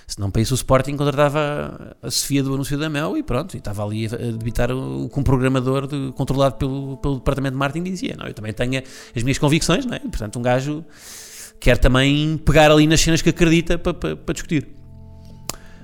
Senão 0.07 0.29
para 0.29 0.41
isso 0.41 0.53
o 0.53 0.55
Sporting 0.55 0.97
contratava 0.97 1.95
a 2.01 2.11
Sofia 2.11 2.43
do 2.43 2.53
anúncio 2.53 2.77
da 2.77 2.89
Mel 2.89 3.15
e 3.15 3.23
pronto, 3.23 3.53
e 3.53 3.59
estava 3.59 3.85
ali 3.85 4.07
a 4.07 4.09
debitar 4.09 4.69
o, 4.69 5.07
com 5.07 5.21
um 5.21 5.23
programador 5.23 5.87
de, 5.87 6.11
controlado 6.11 6.55
pelo, 6.55 6.97
pelo 6.97 7.15
departamento 7.15 7.53
de 7.53 7.59
marketing 7.59 7.83
dizia, 7.89 8.15
não, 8.17 8.27
eu 8.27 8.33
também 8.33 8.51
tenho 8.51 8.83
as 9.15 9.23
minhas 9.23 9.37
convicções, 9.37 9.85
não 9.85 9.93
é? 9.93 9.99
Portanto 9.99 10.37
um 10.37 10.41
gajo 10.41 10.83
quer 11.61 11.77
também 11.77 12.37
pegar 12.37 12.69
ali 12.71 12.87
nas 12.87 12.99
cenas 12.99 13.21
que 13.21 13.29
acredita 13.29 13.77
para, 13.77 13.93
para, 13.93 14.15
para 14.17 14.33
discutir. 14.33 14.67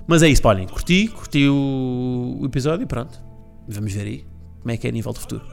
Mas 0.06 0.22
é 0.22 0.28
isso, 0.28 0.42
Paulinho, 0.42 0.70
curti, 0.70 1.08
curti 1.08 1.48
o, 1.48 2.40
o, 2.42 2.46
episódio 2.46 2.84
e 2.84 2.86
pronto, 2.86 3.18
vamos 3.66 3.94
ver 3.94 4.08
aí 4.08 4.26
como 4.60 4.72
é 4.72 4.78
que 4.78 4.88
é 4.88 4.90
a 4.90 4.94
nível 4.94 5.14
do 5.14 5.20
futuro. 5.22 5.46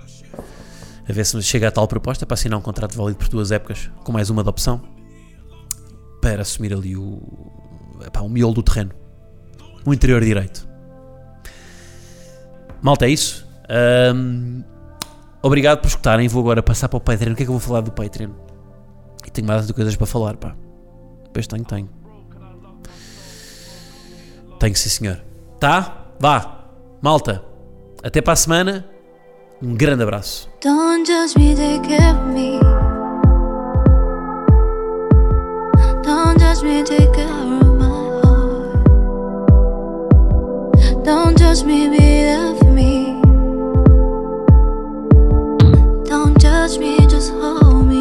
A 1.09 1.13
ver 1.13 1.25
se 1.25 1.41
chega 1.43 1.69
a 1.69 1.71
tal 1.71 1.87
proposta 1.87 2.27
para 2.27 2.35
assinar 2.35 2.59
um 2.59 2.63
contrato 2.63 2.97
válido 2.97 3.19
por 3.19 3.29
duas 3.29 3.53
épocas, 3.53 3.89
com 4.03 4.11
mais 4.11 4.31
uma 4.31 4.43
de 4.43 4.49
opção 4.49 4.94
para 6.25 6.41
assumir 6.41 6.73
ali 6.73 6.97
o, 6.97 7.21
epá, 8.07 8.23
o 8.23 8.31
miolo 8.31 8.55
do 8.55 8.63
terreno, 8.63 8.93
o 9.85 9.93
interior 9.93 10.25
direito. 10.25 10.67
Malta, 12.81 13.05
é 13.05 13.11
isso. 13.11 13.47
Um, 14.15 14.65
obrigado 15.43 15.83
por 15.83 15.89
escutarem. 15.89 16.27
Vou 16.27 16.41
agora 16.41 16.63
passar 16.63 16.89
para 16.89 16.97
o 16.97 17.01
Patreon. 17.01 17.33
O 17.33 17.37
que 17.37 17.43
é 17.43 17.45
que 17.45 17.51
eu 17.51 17.59
vou 17.59 17.61
falar 17.61 17.83
do 17.83 17.93
Patreon? 17.93 18.31
E 19.27 19.31
tenho 19.31 19.47
mais 19.47 19.67
de 19.67 19.75
coisas 19.75 19.95
para 19.97 20.07
falar, 20.07 20.37
pá. 20.37 20.57
Depois 21.25 21.47
tenho, 21.47 21.65
tenho. 21.65 21.91
Tenho 24.59 24.77
sim, 24.77 24.89
senhor. 24.89 25.21
Tá? 25.61 26.07
Vá. 26.19 26.71
Malta. 27.03 27.43
Até 28.03 28.23
para 28.23 28.33
a 28.33 28.37
semana. 28.37 28.87
Um 29.63 29.75
grande 29.75 30.03
abraço. 30.03 30.49
Don't 30.63 31.07
touch 36.55 36.63
me, 36.63 36.83
take 36.85 37.13
care 37.13 37.27
of 37.27 37.77
my 37.79 37.87
heart. 38.23 38.85
Don't 41.05 41.37
judge 41.37 41.65
me, 41.65 41.89
be 41.89 41.97
there 41.99 42.55
for 42.57 42.71
me. 42.71 43.21
Don't 46.09 46.39
judge 46.39 46.79
me, 46.79 46.99
just 47.07 47.33
hold 47.33 47.89
me. 47.89 47.94